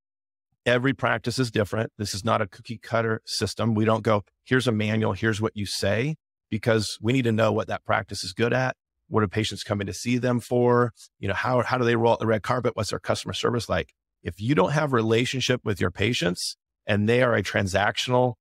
every 0.66 0.94
practice 0.94 1.40
is 1.40 1.52
different. 1.52 1.92
This 1.98 2.14
is 2.14 2.24
not 2.24 2.42
a 2.42 2.48
cookie 2.48 2.78
cutter 2.78 3.22
system. 3.26 3.74
We 3.74 3.86
don't 3.86 4.04
go, 4.04 4.24
here's 4.46 4.68
a 4.68 4.72
manual, 4.72 5.14
here's 5.14 5.42
what 5.42 5.56
you 5.56 5.66
say, 5.66 6.16
because 6.50 6.98
we 7.02 7.14
need 7.14 7.24
to 7.24 7.32
know 7.32 7.52
what 7.52 7.68
that 7.68 7.86
practice 7.86 8.24
is 8.24 8.34
good 8.34 8.54
at. 8.54 8.76
What 9.08 9.24
are 9.24 9.28
patients 9.28 9.64
coming 9.64 9.88
to 9.88 9.94
see 9.94 10.18
them 10.18 10.40
for? 10.40 10.94
You 11.20 11.28
know, 11.28 11.34
how, 11.34 11.64
how 11.64 11.78
do 11.78 11.86
they 11.86 11.96
roll 11.96 12.14
out 12.14 12.20
the 12.20 12.28
red 12.28 12.44
carpet? 12.44 12.76
What's 12.76 12.92
their 12.92 13.00
customer 13.00 13.34
service 13.34 13.68
like? 13.68 13.94
If 14.22 14.40
you 14.40 14.54
don't 14.54 14.72
have 14.72 14.94
relationship 14.94 15.62
with 15.64 15.80
your 15.80 15.92
patients 15.92 16.58
and 16.86 17.08
they 17.08 17.24
are 17.24 17.34
a 17.34 17.42
transactional 17.42 18.36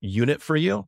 unit 0.00 0.40
for 0.40 0.56
you, 0.56 0.86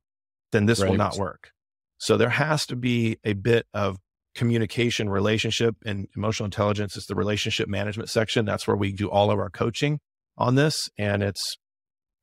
then 0.51 0.67
this 0.67 0.81
will 0.81 0.95
not 0.95 1.17
work. 1.17 1.51
So 1.99 2.17
there 2.17 2.31
has 2.31 2.67
to 2.67 2.77
be 2.77 3.19
a 3.25 3.35
bit 3.35 3.67
of 3.75 3.99
communication, 4.35 5.11
relationship, 5.11 5.77
and 5.85 6.09
emotional 6.17 6.47
intelligence 6.47 6.97
is 6.97 7.07
the 7.07 7.15
relationship 7.15 7.69
management 7.69 8.09
section. 8.09 8.47
That's 8.47 8.67
where 8.67 8.77
we 8.77 8.93
do 8.93 9.09
all 9.11 9.31
of 9.31 9.39
our 9.39 9.51
coaching 9.51 10.01
on 10.37 10.55
this. 10.55 10.89
And 10.99 11.23
it's 11.23 11.57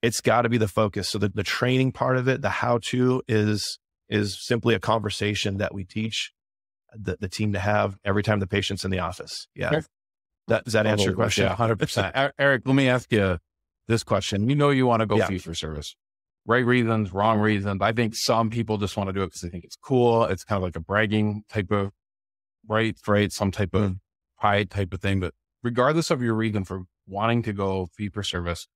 it's 0.01 0.21
got 0.21 0.43
to 0.43 0.49
be 0.49 0.57
the 0.57 0.67
focus. 0.67 1.09
So 1.09 1.17
the, 1.17 1.29
the 1.29 1.43
training 1.43 1.91
part 1.91 2.17
of 2.17 2.27
it, 2.27 2.41
the 2.41 2.49
how 2.49 2.79
to 2.89 3.21
is 3.27 3.79
is 4.09 4.37
simply 4.45 4.73
a 4.75 4.79
conversation 4.79 5.57
that 5.57 5.73
we 5.73 5.83
teach 5.83 6.31
the, 6.93 7.17
the 7.19 7.27
team 7.27 7.51
to 7.53 7.59
have 7.59 7.97
every 8.05 8.23
time 8.23 8.39
the 8.39 8.47
patient's 8.47 8.85
in 8.85 8.91
the 8.91 8.99
office. 8.99 9.47
Yeah. 9.55 9.67
Okay. 9.69 9.81
That, 10.47 10.63
does 10.63 10.73
that 10.73 10.85
answer 10.87 11.05
your 11.05 11.13
question? 11.13 11.43
Yeah, 11.45 11.55
hundred 11.55 11.77
percent. 11.79 12.15
E, 12.15 12.29
Eric, 12.39 12.61
let 12.65 12.73
me 12.75 12.87
ask 12.87 13.11
you 13.11 13.37
this 13.87 14.03
question. 14.03 14.49
You 14.49 14.55
know, 14.55 14.69
you 14.69 14.87
want 14.87 15.01
to 15.01 15.05
go 15.05 15.17
Yeah. 15.17 15.27
fee 15.27 15.39
for 15.39 15.53
service, 15.53 15.93
right 16.45 16.65
reasons, 16.65 17.11
wrong 17.11 17.39
reasons. 17.39 17.81
I 17.81 17.91
think 17.91 18.15
some 18.15 18.49
people 18.49 18.77
just 18.77 18.95
want 18.95 19.09
to 19.09 19.13
do 19.13 19.23
it 19.23 19.27
because 19.27 19.41
they 19.41 19.49
think 19.49 19.65
it's 19.65 19.75
cool. 19.75 20.23
It's 20.23 20.45
kind 20.45 20.55
of 20.57 20.63
like 20.63 20.77
a 20.77 20.79
bragging 20.79 21.43
type 21.49 21.71
of 21.71 21.91
right, 22.67 22.95
right, 23.05 23.31
some 23.31 23.51
type 23.51 23.73
of 23.73 23.91
Mm. 23.91 23.99
pride 24.39 24.69
type 24.71 24.93
of 24.93 25.01
thing. 25.01 25.19
But 25.19 25.33
regardless 25.63 26.11
of 26.11 26.21
your 26.21 26.33
reason 26.35 26.63
for 26.63 26.83
wanting 27.07 27.41
to 27.43 27.53
go 27.53 27.87
fee 27.93 28.09
for 28.09 28.23
service 28.23 28.67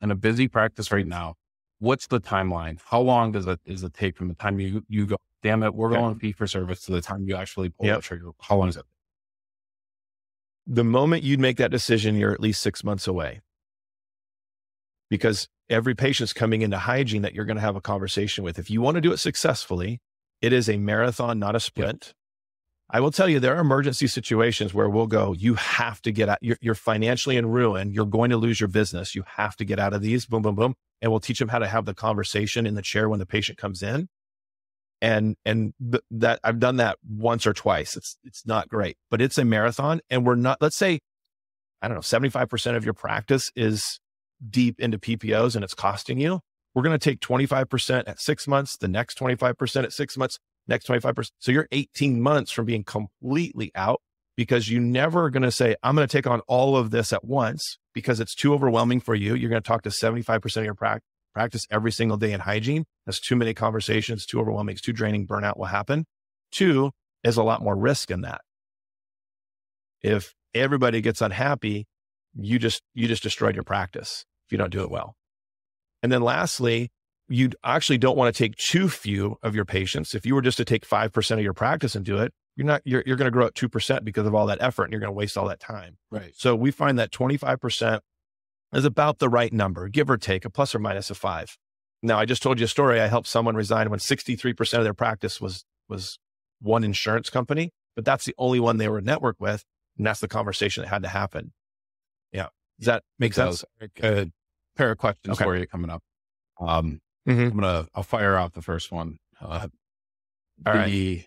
in 0.00 0.10
a 0.10 0.14
busy 0.14 0.48
practice 0.48 0.90
right 0.92 1.06
now, 1.06 1.34
what's 1.78 2.06
the 2.06 2.20
timeline? 2.20 2.78
How 2.84 3.00
long 3.00 3.32
does 3.32 3.46
it 3.46 3.60
does 3.64 3.82
it 3.82 3.92
take 3.94 4.16
from 4.16 4.28
the 4.28 4.34
time 4.34 4.60
you 4.60 4.84
you 4.88 5.06
go, 5.06 5.16
damn 5.42 5.62
it, 5.62 5.74
we're 5.74 5.92
Okay. 5.92 6.00
going 6.00 6.18
fee 6.18 6.32
for 6.32 6.46
service 6.46 6.80
to 6.82 6.92
the 6.92 7.00
time 7.02 7.26
you 7.26 7.36
actually 7.36 7.70
pull 7.70 7.86
Yep. 7.86 7.96
the 7.96 8.02
trigger? 8.02 8.30
How 8.40 8.56
long 8.56 8.68
is 8.68 8.76
it? 8.76 8.84
the 10.66 10.84
moment 10.84 11.24
you'd 11.24 11.40
make 11.40 11.56
that 11.56 11.70
decision, 11.72 12.14
you're 12.14 12.32
at 12.32 12.38
least 12.38 12.62
six 12.62 12.84
months 12.84 13.08
away. 13.08 13.40
Because 15.08 15.48
every 15.68 15.96
patient's 15.96 16.32
coming 16.32 16.62
into 16.62 16.78
hygiene 16.78 17.22
that 17.22 17.34
you're 17.34 17.44
going 17.44 17.56
to 17.56 17.60
have 17.62 17.74
a 17.74 17.80
conversation 17.80 18.44
with. 18.44 18.56
If 18.58 18.70
you 18.70 18.80
want 18.80 18.94
to 18.94 19.00
do 19.00 19.12
it 19.12 19.16
successfully, 19.16 19.98
it 20.40 20.52
is 20.52 20.68
a 20.68 20.76
marathon, 20.76 21.40
not 21.40 21.56
a 21.56 21.60
sprint. 21.60 22.14
I 22.92 23.00
will 23.00 23.12
tell 23.12 23.28
you, 23.28 23.38
there 23.38 23.56
are 23.56 23.60
emergency 23.60 24.08
situations 24.08 24.74
where 24.74 24.88
we'll 24.88 25.06
go, 25.06 25.32
you 25.32 25.54
have 25.54 26.02
to 26.02 26.12
get 26.12 26.28
out, 26.28 26.38
you're, 26.40 26.56
you're 26.60 26.74
financially 26.74 27.36
in 27.36 27.46
ruin. 27.46 27.92
You're 27.92 28.06
going 28.06 28.30
to 28.30 28.36
lose 28.36 28.58
your 28.58 28.68
business. 28.68 29.14
You 29.14 29.22
have 29.36 29.54
to 29.56 29.64
get 29.64 29.78
out 29.78 29.92
of 29.92 30.02
these, 30.02 30.26
boom, 30.26 30.42
boom, 30.42 30.56
boom. 30.56 30.74
And 31.00 31.10
we'll 31.10 31.20
teach 31.20 31.38
them 31.38 31.48
how 31.48 31.60
to 31.60 31.68
have 31.68 31.84
the 31.84 31.94
conversation 31.94 32.66
in 32.66 32.74
the 32.74 32.82
chair 32.82 33.08
when 33.08 33.20
the 33.20 33.26
patient 33.26 33.58
comes 33.58 33.82
in. 33.82 34.08
And, 35.00 35.36
and 35.44 35.72
th- 35.80 36.02
that 36.10 36.40
I've 36.42 36.58
done 36.58 36.76
that 36.76 36.98
once 37.08 37.46
or 37.46 37.54
twice. 37.54 37.96
It's, 37.96 38.18
it's 38.24 38.44
not 38.44 38.68
great, 38.68 38.96
but 39.10 39.22
it's 39.22 39.38
a 39.38 39.44
marathon. 39.44 40.00
And 40.10 40.26
we're 40.26 40.34
not, 40.34 40.58
let's 40.60 40.76
say, 40.76 40.98
I 41.80 41.88
don't 41.88 41.94
know, 41.94 42.00
75% 42.00 42.76
of 42.76 42.84
your 42.84 42.92
practice 42.92 43.50
is 43.54 44.00
deep 44.48 44.80
into 44.80 44.98
PPOs 44.98 45.54
and 45.54 45.64
it's 45.64 45.74
costing 45.74 46.18
you. 46.18 46.40
We're 46.74 46.82
going 46.82 46.98
to 46.98 47.10
take 47.10 47.20
25% 47.20 48.04
at 48.06 48.20
six 48.20 48.46
months, 48.46 48.76
the 48.76 48.88
next 48.88 49.18
25% 49.18 49.84
at 49.84 49.92
six 49.92 50.16
months, 50.16 50.38
next 50.68 50.86
25%. 50.86 51.30
So 51.38 51.52
you're 51.52 51.68
18 51.72 52.20
months 52.20 52.50
from 52.50 52.66
being 52.66 52.84
completely 52.84 53.70
out 53.74 54.00
because 54.36 54.68
you 54.68 54.80
never 54.80 55.30
going 55.30 55.42
to 55.42 55.50
say, 55.50 55.76
I'm 55.82 55.94
going 55.94 56.06
to 56.06 56.12
take 56.12 56.26
on 56.26 56.40
all 56.48 56.76
of 56.76 56.90
this 56.90 57.12
at 57.12 57.24
once 57.24 57.78
because 57.92 58.20
it's 58.20 58.34
too 58.34 58.54
overwhelming 58.54 59.00
for 59.00 59.14
you. 59.14 59.34
You're 59.34 59.50
going 59.50 59.62
to 59.62 59.66
talk 59.66 59.82
to 59.82 59.90
75% 59.90 60.56
of 60.56 60.64
your 60.64 60.74
prac- 60.74 61.02
practice 61.34 61.66
every 61.70 61.92
single 61.92 62.16
day 62.16 62.32
in 62.32 62.40
hygiene. 62.40 62.84
That's 63.06 63.20
too 63.20 63.36
many 63.36 63.54
conversations, 63.54 64.26
too 64.26 64.40
overwhelming, 64.40 64.74
it's 64.74 64.82
too 64.82 64.92
draining, 64.92 65.26
burnout 65.26 65.56
will 65.58 65.66
happen. 65.66 66.06
Two 66.52 66.90
is 67.22 67.36
a 67.36 67.42
lot 67.42 67.62
more 67.62 67.76
risk 67.76 68.10
in 68.10 68.22
that. 68.22 68.40
If 70.02 70.34
everybody 70.54 71.00
gets 71.00 71.20
unhappy, 71.20 71.86
you 72.34 72.58
just, 72.58 72.82
you 72.94 73.08
just 73.08 73.22
destroyed 73.22 73.54
your 73.54 73.64
practice 73.64 74.24
if 74.46 74.52
you 74.52 74.58
don't 74.58 74.70
do 74.70 74.82
it 74.82 74.90
well. 74.90 75.16
And 76.02 76.10
then 76.10 76.22
lastly, 76.22 76.90
you 77.30 77.50
actually 77.64 77.96
don't 77.96 78.16
want 78.16 78.34
to 78.34 78.38
take 78.38 78.56
too 78.56 78.88
few 78.88 79.38
of 79.42 79.54
your 79.54 79.64
patients. 79.64 80.14
If 80.14 80.26
you 80.26 80.34
were 80.34 80.42
just 80.42 80.56
to 80.58 80.64
take 80.64 80.86
5% 80.86 81.30
of 81.32 81.40
your 81.40 81.54
practice 81.54 81.94
and 81.94 82.04
do 82.04 82.18
it, 82.18 82.32
you're 82.56 82.66
not, 82.66 82.82
you're, 82.84 83.04
you're 83.06 83.16
going 83.16 83.26
to 83.26 83.30
grow 83.30 83.46
at 83.46 83.54
2% 83.54 84.04
because 84.04 84.26
of 84.26 84.34
all 84.34 84.46
that 84.46 84.58
effort 84.60 84.84
and 84.84 84.92
you're 84.92 85.00
going 85.00 85.12
to 85.12 85.16
waste 85.16 85.38
all 85.38 85.46
that 85.48 85.60
time. 85.60 85.96
Right. 86.10 86.32
So 86.36 86.56
we 86.56 86.72
find 86.72 86.98
that 86.98 87.12
25% 87.12 88.00
is 88.74 88.84
about 88.84 89.20
the 89.20 89.28
right 89.28 89.52
number, 89.52 89.88
give 89.88 90.10
or 90.10 90.16
take 90.18 90.44
a 90.44 90.50
plus 90.50 90.74
or 90.74 90.80
minus 90.80 91.08
of 91.08 91.16
five. 91.16 91.56
Now, 92.02 92.18
I 92.18 92.24
just 92.24 92.42
told 92.42 92.58
you 92.58 92.64
a 92.64 92.68
story. 92.68 93.00
I 93.00 93.06
helped 93.06 93.28
someone 93.28 93.54
resign 93.54 93.90
when 93.90 94.00
63% 94.00 94.78
of 94.78 94.84
their 94.84 94.94
practice 94.94 95.40
was, 95.40 95.64
was 95.88 96.18
one 96.60 96.82
insurance 96.82 97.30
company, 97.30 97.70
but 97.94 98.04
that's 98.04 98.24
the 98.24 98.34
only 98.38 98.58
one 98.58 98.78
they 98.78 98.88
were 98.88 99.00
networked 99.00 99.38
with. 99.40 99.64
And 99.96 100.06
that's 100.06 100.20
the 100.20 100.28
conversation 100.28 100.82
that 100.82 100.88
had 100.88 101.02
to 101.02 101.08
happen. 101.08 101.52
Yeah. 102.32 102.48
Does 102.78 102.86
that 102.86 103.04
make 103.18 103.34
sense? 103.34 103.64
A 104.02 104.30
pair 104.76 104.90
of 104.90 104.98
questions 104.98 105.36
Okay. 105.36 105.44
for 105.44 105.56
you 105.56 105.66
coming 105.66 105.90
up. 105.90 106.02
Um, 106.60 107.00
Mhm. 107.30 107.50
I'm 107.50 107.54
gonna 107.60 107.88
I'll 107.94 108.02
fire 108.02 108.36
out 108.36 108.54
the 108.54 108.62
first 108.62 108.90
one. 108.92 109.18
Uh, 109.40 109.68
All 110.66 110.72
right. 110.74 110.86
the 110.90 111.24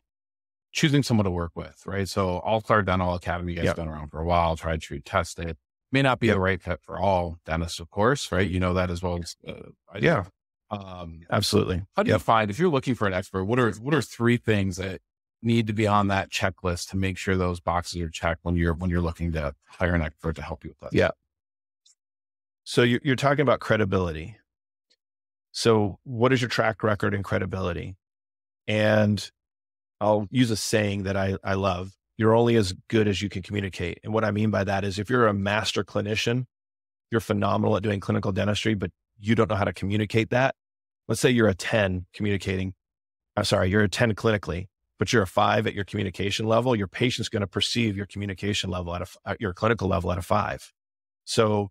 choosing 0.71 1.03
someone 1.03 1.25
to 1.25 1.31
work 1.31 1.51
with, 1.55 1.81
right? 1.85 2.07
So 2.09 2.39
All 2.39 2.61
Star 2.61 2.81
Dental 2.81 3.13
Academy 3.15 3.53
guys 3.55 3.65
Yep. 3.65 3.75
been 3.77 3.87
around 3.87 4.09
for 4.09 4.19
a 4.19 4.25
while, 4.25 4.55
tried, 4.55 4.81
true, 4.81 4.99
tested. 4.99 5.57
May 5.91 6.01
not 6.01 6.19
be 6.19 6.27
Yep. 6.27 6.35
the 6.35 6.39
right 6.39 6.61
fit 6.61 6.81
for 6.81 6.97
all 6.99 7.37
dentists, 7.45 7.79
of 7.79 7.89
course, 7.91 8.31
right? 8.31 8.49
You 8.49 8.59
know 8.59 8.73
that 8.73 8.89
as 8.89 9.01
well 9.03 9.19
as 9.19 9.35
uh. 9.47 9.69
Yeah. 9.99 10.25
Um, 10.71 11.21
Absolutely. 11.29 11.83
how 11.95 12.01
do 12.03 12.09
you 12.11 12.17
find 12.17 12.49
if 12.49 12.57
you're 12.57 12.69
looking 12.71 12.95
for 12.95 13.05
an 13.07 13.13
expert? 13.13 13.43
What 13.45 13.59
are 13.59 13.71
what 13.73 13.93
are 13.93 14.01
three 14.01 14.37
things 14.37 14.77
that 14.77 15.01
need 15.43 15.67
to 15.67 15.73
be 15.73 15.85
on 15.85 16.07
that 16.07 16.31
checklist 16.31 16.89
to 16.89 16.97
make 16.97 17.17
sure 17.17 17.35
those 17.37 17.59
boxes 17.59 18.01
are 18.01 18.09
checked 18.09 18.39
when 18.43 18.55
you're 18.55 18.73
when 18.73 18.89
you're 18.89 19.01
looking 19.01 19.31
to 19.33 19.53
hire 19.67 19.93
an 19.93 20.01
expert 20.01 20.35
to 20.37 20.41
help 20.41 20.63
you 20.63 20.71
with 20.71 20.79
that? 20.79 20.93
Yeah. 20.97 21.11
So 22.63 22.81
you're, 22.81 23.01
you're 23.03 23.15
talking 23.15 23.41
about 23.41 23.59
credibility. 23.59 24.37
So 25.53 25.99
what 26.03 26.33
is 26.33 26.41
your 26.41 26.49
track 26.49 26.83
record 26.83 27.13
and 27.13 27.23
credibility? 27.23 27.95
And 28.67 29.29
I'll 30.01 30.27
use 30.31 30.51
a 30.51 30.55
saying 30.55 31.03
that 31.03 31.15
I, 31.15 31.37
I 31.43 31.53
love. 31.53 31.93
You're 32.17 32.35
only 32.35 32.55
as 32.55 32.73
good 32.89 33.07
as 33.07 33.21
you 33.21 33.29
can 33.29 33.43
communicate. 33.43 33.99
And 34.03 34.13
what 34.13 34.25
I 34.25 34.31
mean 34.31 34.49
by 34.49 34.63
that 34.63 34.83
is 34.83 34.99
if 34.99 35.09
you're 35.09 35.27
a 35.27 35.33
master 35.33 35.83
clinician, 35.83 36.45
you're 37.11 37.21
phenomenal 37.21 37.77
at 37.77 37.83
doing 37.83 37.99
clinical 37.99 38.31
dentistry, 38.31 38.73
but 38.73 38.91
you 39.19 39.35
don't 39.35 39.49
know 39.49 39.55
how 39.55 39.63
to 39.63 39.73
communicate 39.73 40.31
that. 40.31 40.55
Let's 41.07 41.21
say 41.21 41.29
you're 41.29 41.47
a 41.47 41.55
10 41.55 42.07
communicating. 42.13 42.73
I'm 43.37 43.43
sorry, 43.43 43.69
you're 43.69 43.83
a 43.83 43.89
10 43.89 44.15
clinically, 44.15 44.67
but 44.97 45.13
you're 45.13 45.23
a 45.23 45.27
five 45.27 45.67
at 45.67 45.75
your 45.75 45.85
communication 45.85 46.47
level. 46.47 46.75
Your 46.75 46.87
patient's 46.87 47.29
going 47.29 47.41
to 47.41 47.47
perceive 47.47 47.95
your 47.95 48.07
communication 48.07 48.71
level 48.71 48.95
at, 48.95 49.03
a, 49.03 49.07
at 49.25 49.41
your 49.41 49.53
clinical 49.53 49.87
level 49.87 50.11
at 50.11 50.17
a 50.17 50.23
five. 50.23 50.71
So 51.25 51.69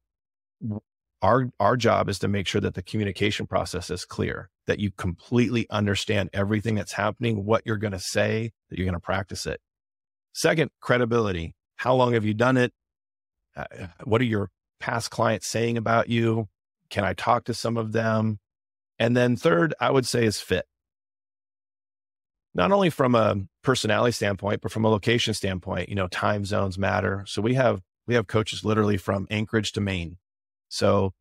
our, 1.23 1.49
our 1.61 1.77
job 1.77 2.09
is 2.09 2.19
to 2.19 2.29
make 2.29 2.49
sure 2.49 2.61
that 2.61 2.75
the 2.75 2.83
communication 2.83 3.47
process 3.47 3.91
is 3.91 4.05
clear, 4.05 4.51
that 4.67 4.81
you 4.81 4.91
completely 4.91 5.67
understand 5.71 6.29
everything 6.33 6.75
that's 6.75 6.93
happening, 6.93 7.45
what 7.45 7.63
you're 7.65 7.77
going 7.77 7.93
to 7.93 8.01
say, 8.01 8.51
that 8.69 8.79
you're 8.79 8.85
going 8.85 8.95
to 8.95 9.01
practice 9.01 9.47
it. 9.47 9.61
Second, 10.33 10.71
credibility. 10.81 11.55
How 11.77 11.95
long 11.95 12.15
have 12.15 12.25
you 12.25 12.35
done 12.35 12.57
it? 12.57 12.73
Uh, 13.57 13.65
what 14.05 14.21
are 14.21 14.25
your 14.25 14.51
past 14.81 15.11
clients 15.11 15.47
saying 15.47 15.77
about 15.77 16.09
you? 16.09 16.49
Can 16.91 17.05
I 17.05 17.13
talk 17.13 17.45
to 17.45 17.55
some 17.55 17.77
of 17.77 17.93
them? 17.93 18.41
And 18.99 19.17
then 19.17 19.37
third, 19.37 19.75
I 19.81 19.91
would 19.91 20.07
say 20.07 20.25
is 20.25 20.41
fit. 20.41 20.65
Not 22.55 22.73
only 22.73 22.91
from 22.91 23.15
a 23.15 23.37
personality 23.63 24.13
standpoint, 24.13 24.61
but 24.61 24.73
from 24.73 24.85
a 24.85 24.91
location 24.91 25.35
standpoint, 25.35 25.89
you 25.89 25.95
know, 25.95 26.09
time 26.09 26.45
zones 26.45 26.79
matter. 26.79 27.25
So 27.27 27.41
we 27.41 27.55
have, 27.55 27.81
we 28.07 28.15
have 28.15 28.27
coaches 28.27 28.65
literally 28.65 28.97
from 28.97 29.27
Anchorage 29.31 29.73
to 29.73 29.81
Maine. 29.81 30.19
So, 30.73 31.13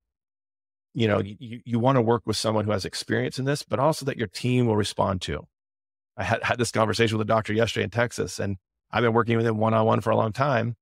you 0.93 1.09
know, 1.09 1.21
you, 1.21 1.59
you 1.65 1.77
want 1.77 1.97
to 1.97 2.01
work 2.01 2.23
with 2.25 2.37
someone 2.37 2.63
who 2.63 2.71
has 2.71 2.85
experience 2.85 3.37
in 3.37 3.43
this, 3.43 3.63
but 3.63 3.79
also 3.79 4.05
that 4.05 4.17
your 4.17 4.27
team 4.27 4.65
will 4.65 4.77
respond 4.77 5.21
to. 5.23 5.45
I 6.15 6.23
had, 6.23 6.41
had 6.41 6.57
this 6.57 6.71
conversation 6.71 7.17
with 7.17 7.27
a 7.27 7.27
doctor 7.27 7.51
yesterday 7.51 7.83
in 7.83 7.89
Texas, 7.89 8.39
and 8.39 8.55
I've 8.91 9.03
been 9.03 9.11
working 9.11 9.35
with 9.35 9.45
him 9.45 9.57
one 9.57 9.73
on 9.73 9.85
one 9.85 9.99
for 9.99 10.09
a 10.09 10.15
long 10.15 10.31
time. 10.31 10.77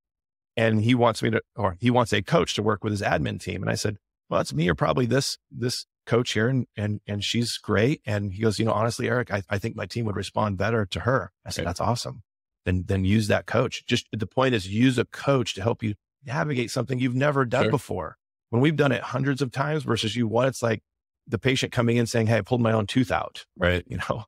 And 0.56 0.84
he 0.84 0.94
wants 0.94 1.24
me 1.24 1.32
to, 1.32 1.42
or 1.56 1.78
he 1.80 1.90
wants 1.90 2.14
a 2.14 2.22
coach 2.22 2.54
to 2.56 2.64
work 2.64 2.84
with 2.84 2.92
his 2.92 3.02
admin 3.02 3.42
team. 3.42 3.64
And 3.64 3.72
I 3.72 3.76
said, 3.76 3.98
well, 4.30 4.40
it's 4.40 4.54
me 4.54 4.70
or 4.70 4.76
probably 4.76 5.08
this, 5.08 5.40
this 5.50 5.88
coach 6.06 6.34
here. 6.34 6.48
And, 6.48 6.68
and, 6.78 7.02
and 7.08 7.24
she's 7.24 7.58
great. 7.58 8.02
And 8.06 8.34
he 8.34 8.44
goes, 8.44 8.60
you 8.60 8.66
know, 8.66 8.74
honestly, 8.74 9.08
Eric, 9.08 9.32
I, 9.32 9.42
I 9.50 9.58
think 9.58 9.76
my 9.76 9.88
team 9.88 10.06
would 10.06 10.16
respond 10.16 10.58
better 10.60 10.86
to 10.86 11.00
her. 11.02 11.32
I 11.44 11.50
said, 11.50 11.62
Okay. 11.62 11.70
that's 11.70 11.80
awesome. 11.82 12.22
Then, 12.66 12.84
then 12.88 13.04
use 13.04 13.28
that 13.30 13.48
coach. 13.48 13.84
Just 13.88 14.08
the 14.12 14.28
point 14.28 14.54
is 14.54 14.68
use 14.68 15.00
a 15.00 15.06
coach 15.06 15.56
to 15.56 15.64
help 15.64 15.82
you 15.82 15.96
navigate 16.24 16.70
something 16.70 17.00
you've 17.00 17.16
never 17.16 17.46
done 17.46 17.64
Sure. 17.64 17.72
before. 17.72 18.18
When 18.50 18.62
we've 18.62 18.76
done 18.76 18.92
it 18.92 19.02
hundreds 19.02 19.42
of 19.42 19.52
times 19.52 19.84
versus 19.84 20.16
you 20.16 20.28
one, 20.28 20.48
it's 20.48 20.64
like 20.64 20.82
the 21.28 21.38
patient 21.38 21.72
coming 21.72 21.98
in 21.98 22.08
saying, 22.08 22.28
Hey, 22.28 22.38
I 22.38 22.42
pulled 22.42 22.62
my 22.62 22.72
own 22.72 22.88
tooth 22.88 23.12
out, 23.12 23.46
Right. 23.58 23.84
you 23.88 23.98
know? 23.98 24.26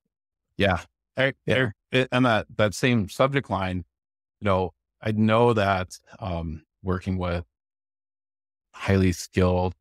Yeah. 0.57 0.81
Eric, 1.17 1.35
Yeah. 1.45 1.69
It- 1.91 2.07
and 2.11 2.25
that, 2.25 2.47
that 2.57 2.73
same 2.73 3.09
subject 3.09 3.49
line, 3.49 3.83
you 4.39 4.45
know, 4.45 4.73
I 5.01 5.11
know 5.11 5.53
that 5.53 5.97
um, 6.19 6.63
working 6.83 7.17
with 7.17 7.43
highly 8.73 9.11
skilled 9.11 9.73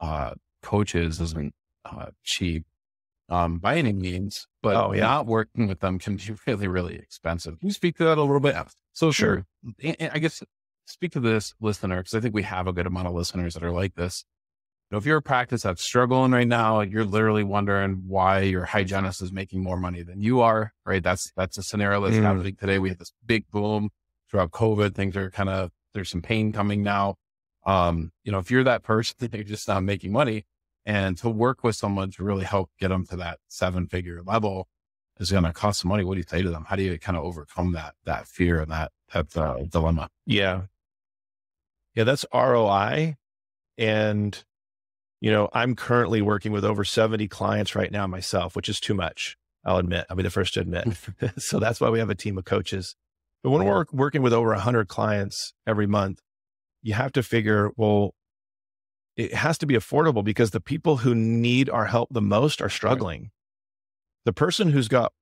uh, 0.00 0.34
coaches 0.62 1.20
isn't 1.20 1.54
uh, 1.84 2.06
cheap 2.22 2.64
um, 3.28 3.58
by 3.58 3.76
any 3.76 3.92
means, 3.92 4.46
but 4.62 4.76
Oh, 4.76 4.92
yeah. 4.92 5.00
not 5.02 5.26
working 5.26 5.66
with 5.66 5.80
them 5.80 5.98
can 5.98 6.16
be 6.16 6.34
really, 6.46 6.68
really 6.68 6.94
expensive. 6.96 7.58
Can 7.58 7.68
you 7.68 7.74
speak 7.74 7.96
to 7.98 8.04
that 8.04 8.18
a 8.18 8.22
little 8.22 8.40
bit? 8.40 8.54
So 8.92 9.10
Sure. 9.10 9.44
I 9.84 10.18
guess 10.18 10.42
speak 10.86 11.12
to 11.12 11.20
this 11.20 11.54
listener 11.60 11.98
because 11.98 12.14
I 12.14 12.20
think 12.20 12.34
we 12.34 12.42
have 12.42 12.66
a 12.66 12.72
good 12.72 12.86
amount 12.86 13.08
of 13.08 13.14
listeners 13.14 13.54
that 13.54 13.62
are 13.64 13.70
like 13.72 13.94
this. 13.94 14.24
You 14.90 14.94
know, 14.96 14.98
if 14.98 15.06
you're 15.06 15.16
a 15.16 15.22
practice 15.22 15.62
that's 15.62 15.82
struggling 15.82 16.32
right 16.32 16.46
now, 16.46 16.80
you're 16.82 17.04
literally 17.04 17.42
wondering 17.42 18.04
why 18.06 18.40
your 18.40 18.64
hygienist 18.66 19.22
is 19.22 19.32
making 19.32 19.62
more 19.62 19.78
money 19.78 20.02
than 20.02 20.20
you 20.20 20.40
are, 20.40 20.72
right? 20.84 21.02
That's 21.02 21.32
that's 21.36 21.56
a 21.58 21.62
scenario 21.62 22.00
that's 22.02 22.16
Mm. 22.16 22.22
happening 22.22 22.56
today. 22.56 22.78
We 22.78 22.90
had 22.90 22.98
this 22.98 23.12
big 23.24 23.50
boom 23.50 23.90
throughout 24.30 24.50
COVID. 24.50 24.94
Things 24.94 25.16
are 25.16 25.30
kind 25.30 25.48
of 25.48 25.70
there's 25.94 26.10
some 26.10 26.22
pain 26.22 26.52
coming 26.52 26.82
now. 26.82 27.16
Um, 27.66 28.10
you 28.24 28.32
know, 28.32 28.38
if 28.38 28.50
you're 28.50 28.64
that 28.64 28.82
person 28.82 29.16
that 29.20 29.32
you're 29.34 29.42
just 29.44 29.68
not 29.68 29.82
making 29.82 30.12
money, 30.12 30.44
and 30.84 31.16
to 31.16 31.30
work 31.30 31.64
with 31.64 31.76
someone 31.76 32.10
to 32.10 32.22
really 32.22 32.44
help 32.44 32.70
get 32.78 32.88
them 32.88 33.06
to 33.06 33.16
that 33.16 33.38
seven 33.48 33.86
figure 33.86 34.20
level 34.22 34.68
is 35.18 35.30
going 35.30 35.44
to 35.44 35.52
cost 35.52 35.80
some 35.80 35.88
money. 35.88 36.04
What 36.04 36.14
do 36.14 36.18
you 36.18 36.26
say 36.28 36.42
to 36.42 36.50
them? 36.50 36.66
How 36.68 36.76
do 36.76 36.82
you 36.82 36.98
kind 36.98 37.16
of 37.16 37.24
overcome 37.24 37.72
that 37.72 37.94
that 38.04 38.26
fear 38.26 38.60
and 38.60 38.70
that 38.70 38.92
that 39.14 39.34
uh, 39.36 39.62
dilemma? 39.70 40.08
Yeah. 40.26 40.62
Yeah, 41.94 42.04
that's 42.04 42.24
ROI. 42.32 43.16
And, 43.78 44.44
you 45.20 45.30
know, 45.30 45.48
I'm 45.52 45.74
currently 45.76 46.22
working 46.22 46.52
with 46.52 46.64
over 46.64 46.84
70 46.84 47.28
clients 47.28 47.74
right 47.74 47.90
now 47.90 48.06
myself, 48.06 48.56
which 48.56 48.68
is 48.68 48.80
too 48.80 48.94
much. 48.94 49.36
I'll 49.64 49.78
admit. 49.78 50.06
I'll 50.10 50.16
be 50.16 50.22
the 50.22 50.30
first 50.30 50.54
to 50.54 50.60
admit. 50.60 50.88
so 51.38 51.58
that's 51.58 51.80
why 51.80 51.90
we 51.90 51.98
have 51.98 52.10
a 52.10 52.14
team 52.14 52.38
of 52.38 52.44
coaches. 52.44 52.96
But 53.42 53.50
when 53.50 53.64
we're 53.64 53.84
working 53.92 54.22
with 54.22 54.32
over 54.32 54.50
100 54.50 54.88
clients 54.88 55.52
every 55.66 55.86
month, 55.86 56.20
you 56.82 56.94
have 56.94 57.12
to 57.12 57.22
figure, 57.22 57.70
well, 57.76 58.14
it 59.16 59.34
has 59.34 59.58
to 59.58 59.66
be 59.66 59.74
affordable 59.74 60.24
because 60.24 60.50
the 60.50 60.60
people 60.60 60.98
who 60.98 61.14
need 61.14 61.70
our 61.70 61.84
help 61.84 62.08
the 62.10 62.22
most 62.22 62.60
are 62.60 62.68
struggling. 62.68 63.20
Right. 63.20 63.30
The 64.26 64.32
person 64.32 64.70
who's 64.70 64.88
got, 64.88 65.12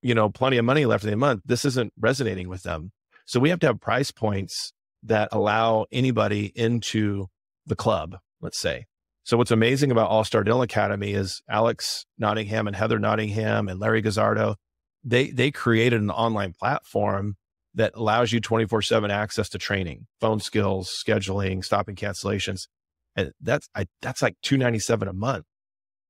you 0.00 0.14
know, 0.14 0.28
plenty 0.30 0.56
of 0.56 0.64
money 0.64 0.86
left 0.86 1.04
in 1.04 1.10
the 1.10 1.16
month, 1.16 1.42
this 1.44 1.64
isn't 1.64 1.92
resonating 1.98 2.48
with 2.48 2.62
them. 2.62 2.92
So 3.26 3.40
we 3.40 3.50
have 3.50 3.58
to 3.60 3.66
have 3.66 3.80
price 3.80 4.12
points 4.12 4.72
that 5.02 5.28
allow 5.32 5.86
anybody 5.92 6.52
into 6.54 7.26
the 7.66 7.76
club, 7.76 8.16
let's 8.40 8.58
say. 8.58 8.86
So 9.24 9.36
what's 9.36 9.50
amazing 9.50 9.90
about 9.90 10.08
All 10.08 10.24
Star 10.24 10.44
Dental 10.44 10.62
Academy 10.62 11.12
is 11.12 11.42
Alex 11.48 12.06
Nottingham 12.18 12.66
and 12.66 12.76
Heather 12.76 12.98
Nottingham 12.98 13.68
and 13.68 13.80
Larry 13.80 14.02
Gazzardo, 14.02 14.54
they 15.02 15.30
they 15.30 15.50
created 15.50 16.00
an 16.00 16.10
online 16.10 16.52
platform 16.52 17.34
that 17.74 17.92
allows 17.94 18.32
you 18.32 18.40
24/7 18.40 19.10
access 19.10 19.48
to 19.50 19.58
training, 19.58 20.06
phone 20.20 20.40
skills, 20.40 20.90
scheduling, 20.90 21.64
stopping 21.64 21.96
cancellations. 21.96 22.68
And 23.16 23.32
that's 23.40 23.68
I, 23.74 23.86
that's 24.00 24.22
like 24.22 24.36
297 24.42 25.08
a 25.08 25.12
month. 25.12 25.44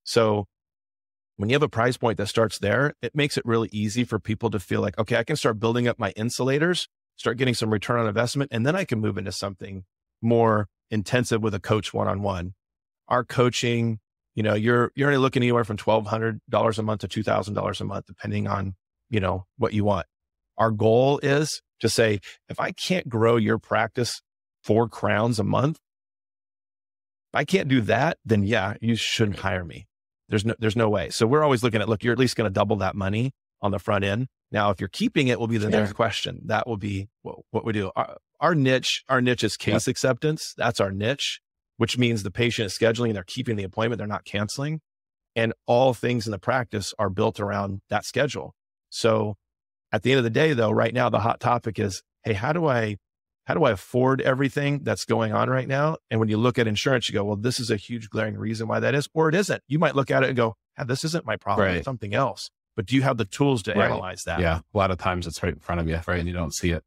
So 0.05 0.47
when 1.37 1.49
you 1.49 1.55
have 1.55 1.63
a 1.63 1.69
price 1.69 1.97
point 1.97 2.19
that 2.19 2.27
starts 2.27 2.59
there, 2.59 2.95
it 3.03 3.15
makes 3.15 3.37
it 3.37 3.45
really 3.45 3.69
easy 3.73 4.05
for 4.05 4.19
people 4.19 4.51
to 4.51 4.59
feel 4.59 4.81
like, 4.81 4.99
okay, 4.99 5.17
I 5.17 5.25
can 5.25 5.37
start 5.37 5.61
building 5.61 5.87
up 5.87 5.99
my 5.99 6.13
insulators, 6.17 6.89
start 7.17 7.39
getting 7.39 7.55
some 7.55 7.71
return 7.71 8.01
on 8.01 8.07
investment, 8.07 8.53
and 8.53 8.67
then 8.67 8.77
I 8.77 8.85
can 8.85 9.01
move 9.01 9.19
into 9.19 9.33
something 9.33 9.85
more 10.23 10.69
intensive 10.91 11.43
with 11.43 11.55
a 11.55 11.61
coach 11.61 11.93
one 11.93 12.09
on 12.09 12.23
one. 12.23 12.55
Our 13.09 13.25
coaching, 13.25 13.99
you 14.35 14.43
know, 14.43 14.55
you're 14.55 14.93
you're 14.95 15.09
only 15.09 15.19
looking 15.19 15.43
anywhere 15.43 15.65
from 15.65 15.77
twelve 15.77 16.07
hundred 16.07 16.41
dollars 16.49 16.79
a 16.79 16.83
month 16.83 17.01
to 17.03 17.09
two 17.09 17.23
thousand 17.23 17.55
dollars 17.55 17.81
a 17.81 17.85
month, 17.85 18.07
depending 18.07 18.47
on 18.47 18.75
you 19.11 19.21
know 19.21 19.47
what 19.59 19.73
you 19.73 19.85
want. 19.85 20.07
Our 20.59 20.71
goal 20.71 21.19
is 21.23 21.63
to 21.81 21.89
say, 21.89 22.21
if 22.49 22.59
I 22.59 22.73
can't 22.73 23.09
grow 23.09 23.37
your 23.37 23.59
practice 23.59 24.23
four 24.63 24.89
crowns 24.89 25.39
a 25.39 25.45
month, 25.45 25.79
I 27.35 27.45
can't 27.45 27.69
do 27.69 27.83
that, 27.83 28.19
then 28.25 28.43
yeah, 28.43 28.75
you 28.81 28.97
shouldn't 28.97 29.41
hire 29.41 29.65
me. 29.65 29.87
There's 30.29 30.45
no, 30.45 30.55
there's 30.59 30.77
no 30.77 30.89
way. 30.89 31.11
So 31.11 31.27
we're 31.27 31.45
always 31.45 31.63
looking 31.63 31.81
at, 31.81 31.89
look, 31.89 32.03
you're 32.03 32.13
at 32.13 32.19
least 32.19 32.35
going 32.35 32.51
to 32.51 32.53
double 32.53 32.77
that 32.77 32.97
money 32.97 33.33
on 33.61 33.71
the 33.71 33.79
front 33.79 34.05
end. 34.05 34.27
Now, 34.53 34.71
if 34.71 34.81
you're 34.81 34.89
keeping 34.89 35.29
it, 35.29 35.41
will 35.41 35.49
be 35.49 35.59
the 35.59 35.69
next 35.69 35.95
question. 35.95 36.41
That 36.47 36.67
will 36.67 36.77
be 36.77 37.09
what, 37.23 37.39
what 37.51 37.65
we 37.65 37.73
do. 37.73 37.91
Our, 37.97 38.17
our, 38.41 38.55
niche, 38.55 39.05
our 39.09 39.21
niche 39.21 39.45
is 39.45 39.57
case 39.57 39.89
acceptance. 39.89 40.55
That's 40.57 40.81
our 40.81 40.93
niche, 40.93 41.41
which 41.77 41.99
means 41.99 42.23
the 42.23 42.31
patient 42.31 42.67
is 42.67 42.79
scheduling, 42.79 43.07
and 43.07 43.17
they're 43.17 43.25
keeping 43.25 43.57
the 43.57 43.65
appointment, 43.65 43.99
they're 43.99 44.07
not 44.07 44.25
canceling. 44.25 44.81
And 45.35 45.53
all 45.67 45.93
things 45.93 46.27
in 46.27 46.31
the 46.31 46.39
practice 46.39 46.95
are 46.99 47.11
built 47.11 47.41
around 47.41 47.83
that 47.91 48.05
schedule. 48.05 48.55
So 48.89 49.37
at 49.93 50.03
the 50.03 50.13
end 50.13 50.19
of 50.19 50.25
the 50.25 50.31
day, 50.31 50.53
though, 50.53 50.71
right 50.71 50.95
now, 50.95 51.11
the 51.11 51.21
hot 51.21 51.41
topic 51.41 51.79
is, 51.79 52.03
Hey, 52.25 52.33
how 52.33 52.53
do 52.53 52.67
I 52.67 52.97
how 53.47 53.55
do 53.55 53.65
I 53.65 53.71
afford 53.71 54.21
everything 54.21 54.81
that's 54.83 55.05
going 55.05 55.33
on 55.33 55.49
right 55.49 55.69
now? 55.69 55.99
And 56.11 56.19
when 56.19 56.29
you 56.29 56.37
look 56.37 56.59
at 56.59 56.67
insurance, 56.67 57.09
you 57.09 57.13
go, 57.13 57.23
well, 57.23 57.37
this 57.37 57.61
is 57.61 57.71
a 57.71 57.77
huge 57.77 58.11
glaring 58.11 58.37
reason 58.37 58.67
why 58.67 58.81
that 58.81 58.95
is, 58.97 59.09
or 59.15 59.29
it 59.29 59.37
isn't. 59.37 59.63
You 59.69 59.79
might 59.79 59.95
look 59.95 60.11
at 60.11 60.25
it 60.25 60.29
and 60.29 60.37
go, 60.37 60.57
yeah, 60.77 60.83
this 60.85 61.05
isn't 61.05 61.25
my 61.25 61.37
problem. 61.37 61.69
Right. 61.69 61.77
It's 61.77 61.85
something 61.85 62.13
else. 62.13 62.51
But 62.77 62.87
do 62.87 62.95
you 62.95 63.03
have 63.03 63.17
the 63.17 63.25
tools 63.25 63.63
to 63.65 63.73
right. 63.73 63.87
analyze 63.87 64.25
that? 64.25 64.41
Yeah. 64.41 64.61
A 64.73 64.79
lot 64.79 64.91
of 64.91 64.99
times 64.99 65.27
it's 65.27 65.43
right 65.43 65.53
in 65.53 65.59
front 65.59 65.81
of 65.81 65.89
you, 65.89 65.99
right? 66.07 66.19
And 66.19 66.29
you 66.29 66.35
don't 66.35 66.55
see 66.55 66.71
it. 66.71 66.85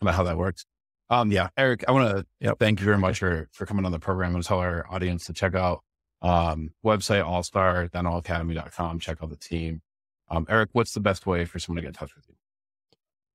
About 0.00 0.14
how 0.14 0.24
that 0.24 0.36
works. 0.36 0.64
Um, 1.10 1.30
yeah, 1.30 1.48
Eric, 1.56 1.84
I 1.86 1.92
want 1.92 2.16
to 2.16 2.26
yep. 2.40 2.58
thank 2.58 2.80
you 2.80 2.84
very 2.84 2.98
much 2.98 3.18
for, 3.18 3.48
for 3.52 3.66
coming 3.66 3.84
on 3.84 3.92
the 3.92 3.98
program 3.98 4.34
and 4.34 4.44
tell 4.44 4.58
our 4.58 4.86
audience 4.90 5.26
to 5.26 5.32
check 5.32 5.54
out 5.54 5.80
um, 6.20 6.70
website, 6.84 7.24
allstardentalacademy.com. 7.24 8.98
Check 8.98 9.18
out 9.22 9.30
the 9.30 9.36
team. 9.36 9.82
Um, 10.30 10.46
Eric, 10.48 10.70
what's 10.72 10.92
the 10.92 11.00
best 11.00 11.26
way 11.26 11.44
for 11.44 11.58
someone 11.58 11.76
to 11.76 11.82
get 11.82 11.88
in 11.88 11.94
touch 11.94 12.14
with 12.16 12.26
you? 12.28 12.34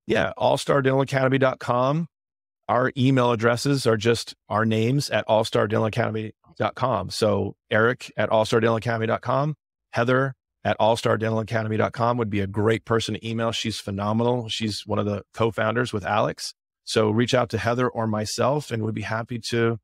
Yeah, 0.06 0.34
allstardentalacademy.com 0.38 2.08
our 2.70 2.92
email 2.96 3.32
addresses 3.32 3.88
are 3.88 3.98
just 3.98 4.36
our 4.48 4.64
names 4.64 5.10
at 5.10 5.28
allstardentalacademy.com. 5.28 7.10
So 7.10 7.56
Eric 7.72 8.14
at 8.16 8.30
allstardentalacademy.com, 8.30 9.56
Heather 9.92 10.36
at 10.64 10.78
allstardentalacademy.com 10.80 12.18
would 12.18 12.30
be 12.30 12.42
a 12.42 12.48
great 12.48 12.86
person 12.86 13.16
to 13.16 13.28
email. 13.28 13.52
She's 13.52 13.80
phenomenal. 13.80 14.50
She's 14.50 14.86
one 14.86 15.00
of 15.00 15.06
the 15.06 15.24
co-founders 15.34 15.94
with 15.94 16.06
Alex. 16.06 16.54
So 16.84 17.10
reach 17.10 17.34
out 17.34 17.50
to 17.50 17.58
Heather 17.58 17.88
or 17.88 18.08
myself 18.08 18.72
and 18.72 18.84
we'd 18.84 18.96
be 18.96 19.04
happy 19.04 19.40
to 19.50 19.78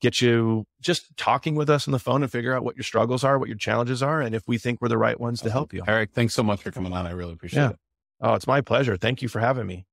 get 0.00 0.20
you 0.20 0.64
just 0.80 1.16
talking 1.16 1.54
with 1.54 1.68
us 1.68 1.88
on 1.88 1.92
the 1.92 1.98
phone 1.98 2.22
and 2.22 2.30
figure 2.30 2.54
out 2.54 2.64
what 2.64 2.76
your 2.76 2.84
struggles 2.84 3.24
are, 3.24 3.38
what 3.38 3.48
your 3.48 3.58
challenges 3.58 4.02
are, 4.02 4.20
and 4.20 4.34
if 4.34 4.42
we 4.46 4.58
think 4.58 4.80
we're 4.80 4.88
the 4.88 4.98
right 4.98 5.18
ones 5.18 5.40
to 5.42 5.50
help 5.50 5.72
you. 5.72 5.82
Eric, 5.86 6.10
thanks 6.12 6.34
so 6.34 6.42
much 6.42 6.62
for 6.62 6.70
coming 6.70 6.92
on. 6.92 7.06
I 7.06 7.10
really 7.10 7.32
appreciate 7.32 7.62
yeah. 7.62 7.70
it. 7.70 7.76
Oh, 8.20 8.34
it's 8.34 8.46
my 8.46 8.60
pleasure. 8.60 8.96
Thank 8.96 9.22
you 9.22 9.28
for 9.28 9.40
having 9.40 9.66
me. 9.66 9.86